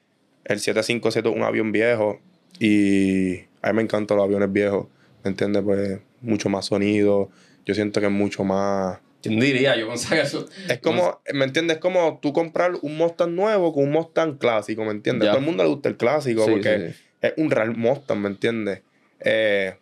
[0.45, 2.19] el 757 es un avión viejo
[2.59, 4.87] y a mí me encantan los aviones viejos,
[5.23, 5.63] ¿me entiendes?
[5.63, 7.29] Pues mucho más sonido,
[7.65, 8.99] yo siento que es mucho más...
[9.21, 9.75] ¿Quién diría?
[9.75, 10.47] Yo pensaba eso.
[10.69, 11.77] Es como, ¿me entiendes?
[11.77, 15.25] Es como tú comprar un Mustang nuevo con un Mustang clásico, ¿me entiendes?
[15.25, 15.31] Ya.
[15.31, 17.03] A todo el mundo le gusta el clásico Sí, porque sí, sí.
[17.21, 18.81] es un real Mustang, ¿me entiendes?
[19.19, 19.75] Eh,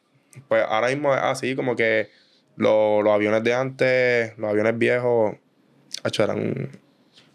[0.48, 2.10] pues ahora mismo es así, como que
[2.56, 5.36] lo- los aviones de antes, los aviones viejos,
[6.04, 6.70] hacho, eran...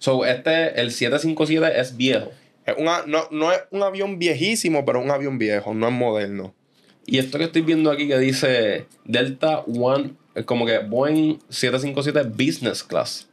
[0.01, 2.31] So, este, el 757 es viejo.
[2.67, 6.55] es una- no, no es un avión viejísimo, pero un avión viejo, no es moderno.
[7.07, 12.29] Y esto que estoy viendo aquí que dice Delta One, es como que Boeing 757
[12.29, 13.29] Business Class.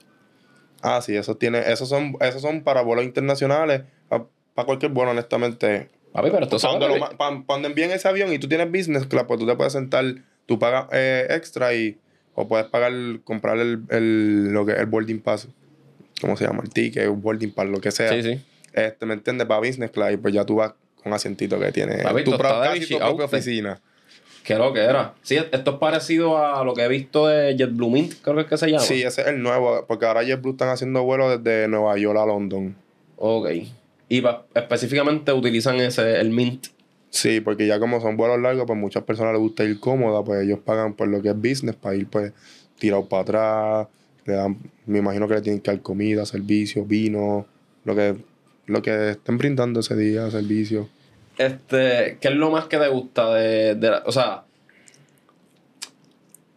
[0.81, 5.89] Ah, sí, esos, tiene, esos, son, esos son para vuelos internacionales, para cualquier vuelo, honestamente.
[6.13, 9.05] Papi, pero esto Cuando, lo ma- pa- cuando envíen ese avión y tú tienes business
[9.05, 10.05] class, pues tú te puedes sentar,
[10.45, 11.97] tú pagas eh, extra y
[12.33, 12.91] o puedes pagar,
[13.23, 15.47] comprar el, el, lo que, el boarding pass,
[16.21, 16.63] ¿cómo se llama?
[16.63, 18.11] El ticket, el boarding pass, lo que sea.
[18.13, 18.41] Sí, sí.
[18.73, 19.47] Este, ¿me entiendes?
[19.47, 22.49] Para business class y pues ya tú vas con asientito que tiene Papi, tu pro-
[22.61, 23.79] casi tu propia oficina.
[24.43, 25.13] ¿Qué lo que era?
[25.23, 28.47] Sí, esto es parecido a lo que he visto de JetBlue Mint, creo que es
[28.47, 28.83] que se llama.
[28.83, 32.25] Sí, ese es el nuevo, porque ahora JetBlue están haciendo vuelos desde Nueva York a
[32.25, 32.73] London.
[33.17, 33.49] Ok.
[34.07, 36.67] Y pa- específicamente utilizan ese, el Mint.
[37.09, 40.43] Sí, porque ya como son vuelos largos, pues muchas personas les gusta ir cómoda, pues
[40.43, 42.31] ellos pagan por lo que es business para ir pues
[42.79, 43.87] tirado para atrás,
[44.27, 47.47] le dan, me imagino que le tienen que dar comida, servicio, vino,
[47.85, 48.15] lo que,
[48.67, 50.89] lo que estén brindando ese día, servicio.
[51.37, 54.43] Este, ¿qué es lo más que te gusta de, de la- o sea,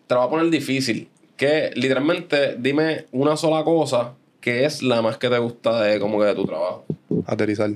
[0.06, 1.08] te lo voy a poner difícil.
[1.36, 6.18] Que literalmente dime una sola cosa que es la más que te gusta de como
[6.18, 6.84] que de tu trabajo.
[7.26, 7.70] Aterrizar.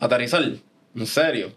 [0.00, 0.42] Aterrizar,
[0.94, 1.52] en serio.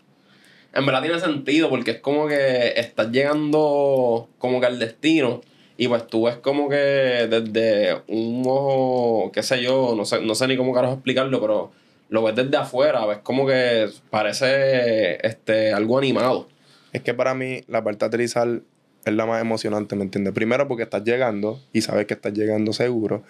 [0.74, 5.42] En verdad tiene sentido porque es como que estás llegando como que al destino
[5.82, 10.36] y pues tú ves como que desde un ojo, qué sé yo, no sé, no
[10.36, 11.72] sé ni cómo carajo explicarlo, pero
[12.10, 16.50] lo ves desde afuera, ves como que parece este algo animado.
[16.92, 18.60] Es que para mí la parte aterrizar
[19.06, 20.34] es la más emocionante, ¿me entiendes?
[20.34, 23.24] Primero porque estás llegando y sabes que estás llegando seguro.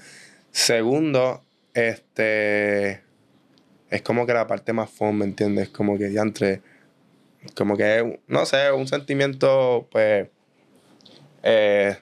[0.49, 1.43] Segundo,
[1.75, 3.03] este
[3.91, 5.69] es como que la parte más fun, ¿me entiendes?
[5.69, 6.63] Como que ya entre
[7.53, 10.29] como que es, no sé, un sentimiento pues
[11.43, 11.95] eh,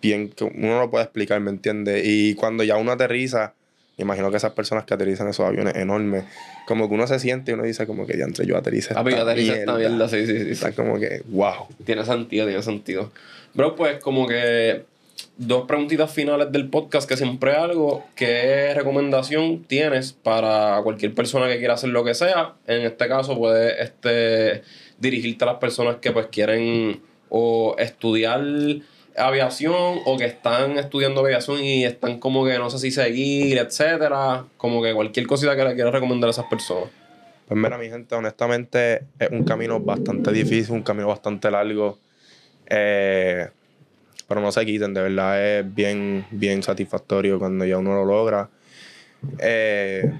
[0.00, 2.02] bien que uno no puede explicar, ¿me entiendes?
[2.04, 3.54] Y cuando ya uno aterriza,
[3.96, 6.24] me imagino que esas personas que aterrizan esos aviones enormes,
[6.66, 9.10] como que uno se siente y uno dice como que ya entre yo aterriza Papi,
[9.10, 10.08] esta aterriza esta mierda.
[10.08, 10.50] sí, sí, sí.
[10.50, 11.68] Está como que, wow.
[11.84, 13.10] Tiene sentido, tiene sentido.
[13.54, 14.84] Bro, pues como que
[15.38, 18.04] dos preguntitas finales del podcast que siempre algo.
[18.14, 22.54] ¿Qué recomendación tienes para cualquier persona que quiera hacer lo que sea?
[22.66, 24.62] En este caso, puedes este,
[24.98, 28.42] dirigirte a las personas que pues quieren o estudiar
[29.16, 34.44] aviación o que están estudiando aviación y están como que no sé si seguir, etcétera.
[34.56, 36.90] Como que cualquier cosita que le quieras recomendar a esas personas.
[37.48, 41.98] Pues mira, mi gente, honestamente es un camino bastante difícil, un camino bastante largo.
[42.68, 43.48] Eh,
[44.26, 48.48] pero no se quiten, de verdad es bien, bien satisfactorio cuando ya uno lo logra.
[49.38, 50.10] Eh,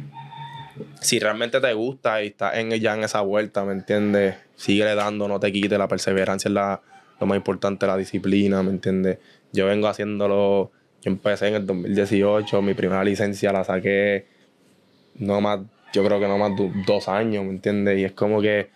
[1.01, 4.36] si realmente te gusta y estás en, ya en esa vuelta, ¿me entiendes?
[4.55, 6.80] Sigue dando, no te quites, la perseverancia es la,
[7.20, 9.18] lo más importante, la disciplina, ¿me entiendes?
[9.52, 10.70] Yo vengo haciéndolo,
[11.02, 14.26] yo empecé en el 2018, mi primera licencia la saqué
[15.18, 15.60] no más,
[15.92, 16.52] yo creo que no más
[16.86, 17.98] dos años, ¿me entiendes?
[17.98, 18.70] Y es como que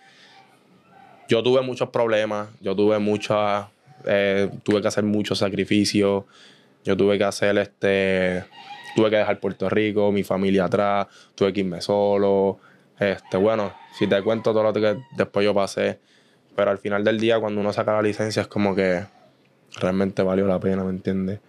[1.27, 3.67] yo tuve muchos problemas, yo tuve muchas,
[4.05, 6.23] eh, tuve que hacer muchos sacrificios,
[6.83, 8.43] yo tuve que hacer este,
[8.95, 12.59] tuve que dejar Puerto Rico, mi familia atrás, tuve que irme solo,
[12.99, 15.99] este, bueno, si te cuento todo lo que después yo pasé,
[16.55, 19.03] pero al final del día cuando uno saca la licencia es como que
[19.79, 21.39] realmente valió la pena, ¿me entiendes?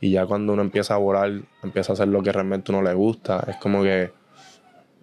[0.00, 1.30] Y ya cuando uno empieza a volar,
[1.62, 4.12] empieza a hacer lo que realmente uno le gusta, es como que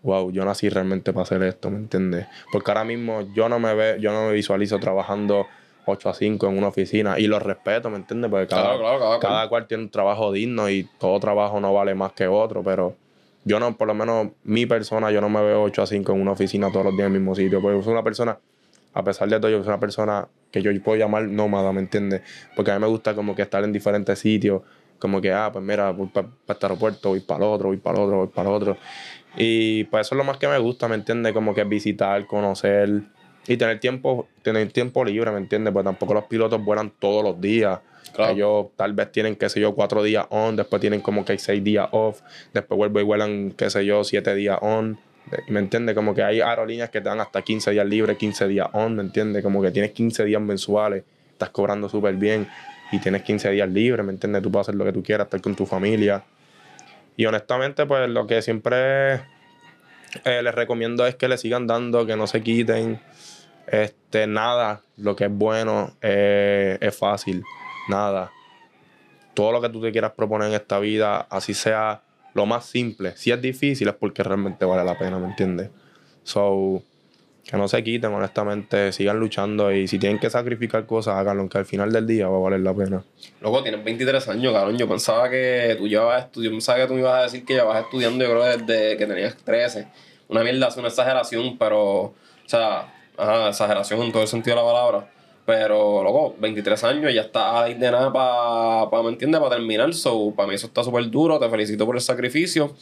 [0.05, 2.27] wow, yo nací realmente para hacer esto, ¿me entiendes?
[2.51, 5.47] Porque ahora mismo yo no me ve, yo no me visualizo trabajando
[5.87, 8.29] 8 a 5 en una oficina y lo respeto, ¿me entiendes?
[8.29, 9.19] Porque cada, Claro, claro, cada cual.
[9.19, 12.95] cada cual tiene un trabajo digno y todo trabajo no vale más que otro, pero
[13.45, 16.21] yo no, por lo menos mi persona, yo no me veo 8 a 5 en
[16.21, 18.37] una oficina todos los días en el mismo sitio, porque soy una persona,
[18.95, 22.21] a pesar de todo, yo soy una persona que yo puedo llamar nómada, ¿me entiendes?
[22.55, 24.61] Porque a mí me gusta como que estar en diferentes sitios,
[24.99, 27.97] como que, ah, pues mira, voy para este aeropuerto, voy para el otro, voy para
[27.97, 28.77] el otro, voy para el otro.
[29.35, 31.33] Y pues eso es lo más que me gusta, ¿me entiendes?
[31.33, 33.03] Como que visitar, conocer
[33.45, 35.73] y tener tiempo, tener tiempo libre, ¿me entiendes?
[35.73, 37.79] Pues tampoco los pilotos vuelan todos los días.
[38.13, 38.31] Claro.
[38.31, 41.61] Ellos tal vez tienen, qué sé yo, cuatro días on, después tienen como que seis
[41.61, 42.21] días off,
[42.53, 44.97] después vuelven y vuelan, qué sé yo, siete días on.
[45.47, 45.95] ¿Me entiendes?
[45.95, 49.01] Como que hay aerolíneas que te dan hasta 15 días libres, 15 días on, ¿me
[49.01, 49.43] entiendes?
[49.43, 52.47] Como que tienes 15 días mensuales, estás cobrando súper bien
[52.91, 54.43] y tienes 15 días libres, ¿me entiendes?
[54.43, 56.23] Tú puedes hacer lo que tú quieras, estar con tu familia.
[57.17, 59.15] Y honestamente, pues lo que siempre
[60.23, 62.99] eh, les recomiendo es que le sigan dando, que no se quiten.
[63.67, 67.43] Este, nada, lo que es bueno eh, es fácil,
[67.89, 68.31] nada.
[69.33, 72.01] Todo lo que tú te quieras proponer en esta vida, así sea
[72.35, 73.13] lo más simple.
[73.15, 75.69] Si es difícil es porque realmente vale la pena, ¿me entiendes?
[76.23, 76.83] So,
[77.45, 81.59] que no se quiten, honestamente, sigan luchando y si tienen que sacrificar cosas, háganlo, aunque
[81.59, 83.03] al final del día va a valer la pena.
[83.39, 84.77] Loco, tienes 23 años, cabrón.
[84.77, 87.53] Yo pensaba que tú llevabas estudiando, yo pensaba que tú me ibas a decir que
[87.53, 89.87] llevabas estudiando, yo creo, desde que tenías 13.
[90.27, 92.15] Una mierda, es una exageración, pero, o
[92.47, 95.14] sea, ajá, exageración en todo el sentido de la palabra.
[95.45, 99.39] Pero, loco, 23 años, ya está ahí de nada para, pa, ¿me entiendes?
[99.39, 99.93] Para terminar.
[99.93, 101.39] So, para mí eso está súper duro.
[101.39, 102.75] Te felicito por el sacrificio.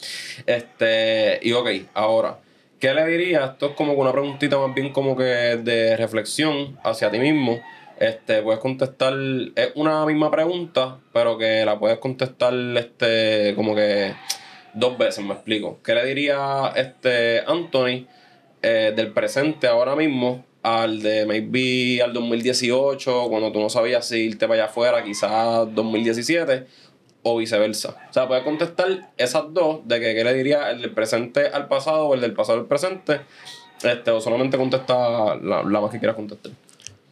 [0.45, 2.39] Este, y ok, ahora,
[2.79, 3.51] ¿qué le dirías?
[3.51, 7.61] Esto es como una preguntita más bien como que de reflexión hacia ti mismo.
[7.99, 9.13] Este, puedes contestar,
[9.55, 14.13] es una misma pregunta, pero que la puedes contestar, este, como que
[14.73, 15.79] dos veces, me explico.
[15.83, 18.07] ¿Qué le diría este Anthony
[18.61, 24.17] eh, del presente ahora mismo al de maybe al 2018, cuando tú no sabías si
[24.17, 26.65] irte para allá afuera, quizás 2017,
[27.21, 27.95] o viceversa.
[28.09, 31.67] O sea, puedes contestar esas dos, de que qué le diría el del presente al
[31.67, 33.21] pasado o el del pasado al presente,
[33.83, 36.53] este, o solamente contesta la, la más que quieras contestar.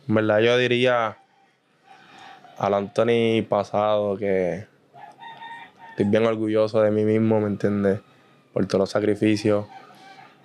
[0.07, 1.17] En verdad yo diría
[2.57, 4.65] al Anthony pasado que
[5.89, 7.99] estoy bien orgulloso de mí mismo, ¿me entiendes?
[8.53, 9.65] Por todos los sacrificios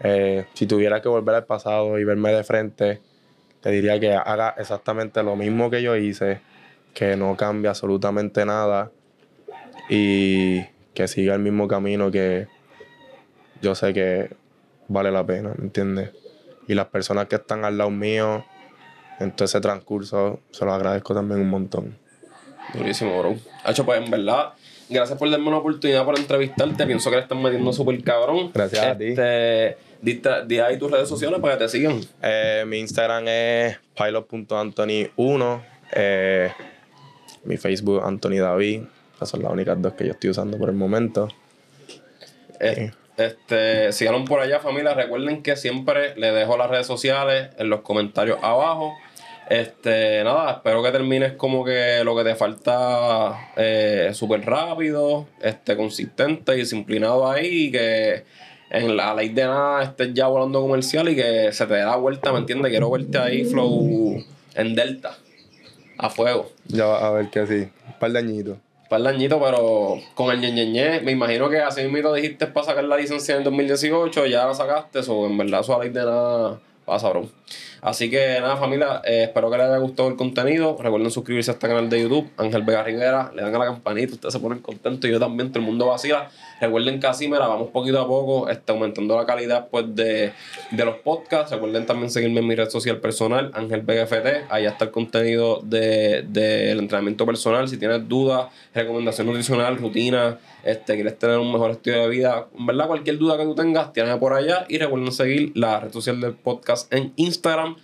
[0.00, 3.00] eh, si tuviera que volver al pasado y verme de frente,
[3.60, 6.40] te diría que haga exactamente lo mismo que yo hice,
[6.94, 8.90] que no cambie absolutamente nada
[9.88, 10.62] y
[10.94, 12.48] que siga el mismo camino que
[13.60, 14.30] yo sé que
[14.88, 16.10] vale la pena, ¿me entiendes?
[16.68, 18.44] Y las personas que están al lado mío
[19.18, 21.98] en todo ese transcurso, se los agradezco también un montón.
[22.74, 23.36] Durísimo, bro.
[23.64, 24.52] Hacho, pues en verdad,
[24.88, 26.86] gracias por darme una oportunidad para entrevistarte.
[26.86, 28.50] Pienso que le están metiendo súper cabrón.
[28.52, 29.08] Gracias a ti.
[29.08, 29.76] Este,
[30.46, 32.00] Di ahí tus redes sociales para que te sigan.
[32.22, 35.62] Eh, mi Instagram es pilot.anthony1.
[35.92, 36.52] Eh,
[37.44, 38.82] mi Facebook, Anthony David.
[39.16, 41.28] Esas son las únicas dos que yo estoy usando por el momento.
[42.60, 44.94] Eh, este, síganos por allá, familia.
[44.94, 48.94] Recuerden que siempre les dejo las redes sociales en los comentarios abajo.
[49.48, 55.76] Este, nada, espero que termines como que lo que te falta eh, súper rápido, este,
[55.76, 58.24] consistente y disciplinado ahí y que
[58.70, 61.94] en la ley de nada estés ya volando comercial y que se te dé la
[61.94, 62.70] vuelta, ¿me entiendes?
[62.70, 64.24] Quiero verte ahí flow
[64.56, 65.16] en Delta,
[65.96, 66.50] a fuego.
[66.66, 68.54] Ya va a ver que sí, un par de añitos.
[68.54, 72.66] Un par de añitos, pero con el ñeñeñe, me imagino que así mismo dijiste para
[72.66, 76.00] sacar la licencia en 2018, ya la sacaste, o en verdad eso a ley de
[76.00, 77.28] nada pasa, bro.
[77.82, 80.76] Así que nada, familia, eh, espero que les haya gustado el contenido.
[80.80, 83.30] Recuerden suscribirse a este canal de YouTube, Ángel Vega Rivera.
[83.34, 85.10] Le dan a la campanita, ustedes se ponen contentos.
[85.10, 86.30] Yo también, todo el mundo vacila.
[86.60, 90.32] Recuerden que así me la vamos poquito a poco, está aumentando la calidad pues, de,
[90.70, 91.52] de, los podcasts.
[91.52, 94.46] Recuerden también seguirme en mi red social personal, Ángel Vega FT.
[94.48, 97.68] Ahí está el contenido del de, entrenamiento personal.
[97.68, 102.86] Si tienes dudas, recomendación nutricional, rutina, este, quieres tener un mejor estilo de vida, verdad,
[102.86, 104.64] cualquier duda que tú tengas, tienes por allá.
[104.68, 107.76] Y recuerden seguir la red social del podcast en Instagram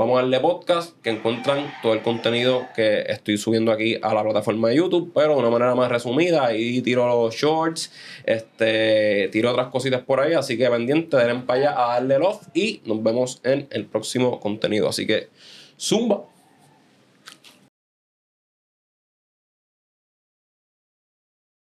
[0.00, 4.22] Vamos a darle podcast que encuentran todo el contenido que estoy subiendo aquí a la
[4.22, 6.46] plataforma de YouTube, pero de una manera más resumida.
[6.46, 7.92] Ahí tiro los shorts,
[8.24, 10.32] este, tiro otras cositas por ahí.
[10.32, 14.40] Así que pendiente, den para allá a darle love y nos vemos en el próximo
[14.40, 14.88] contenido.
[14.88, 15.28] Así que,
[15.78, 16.29] zumba.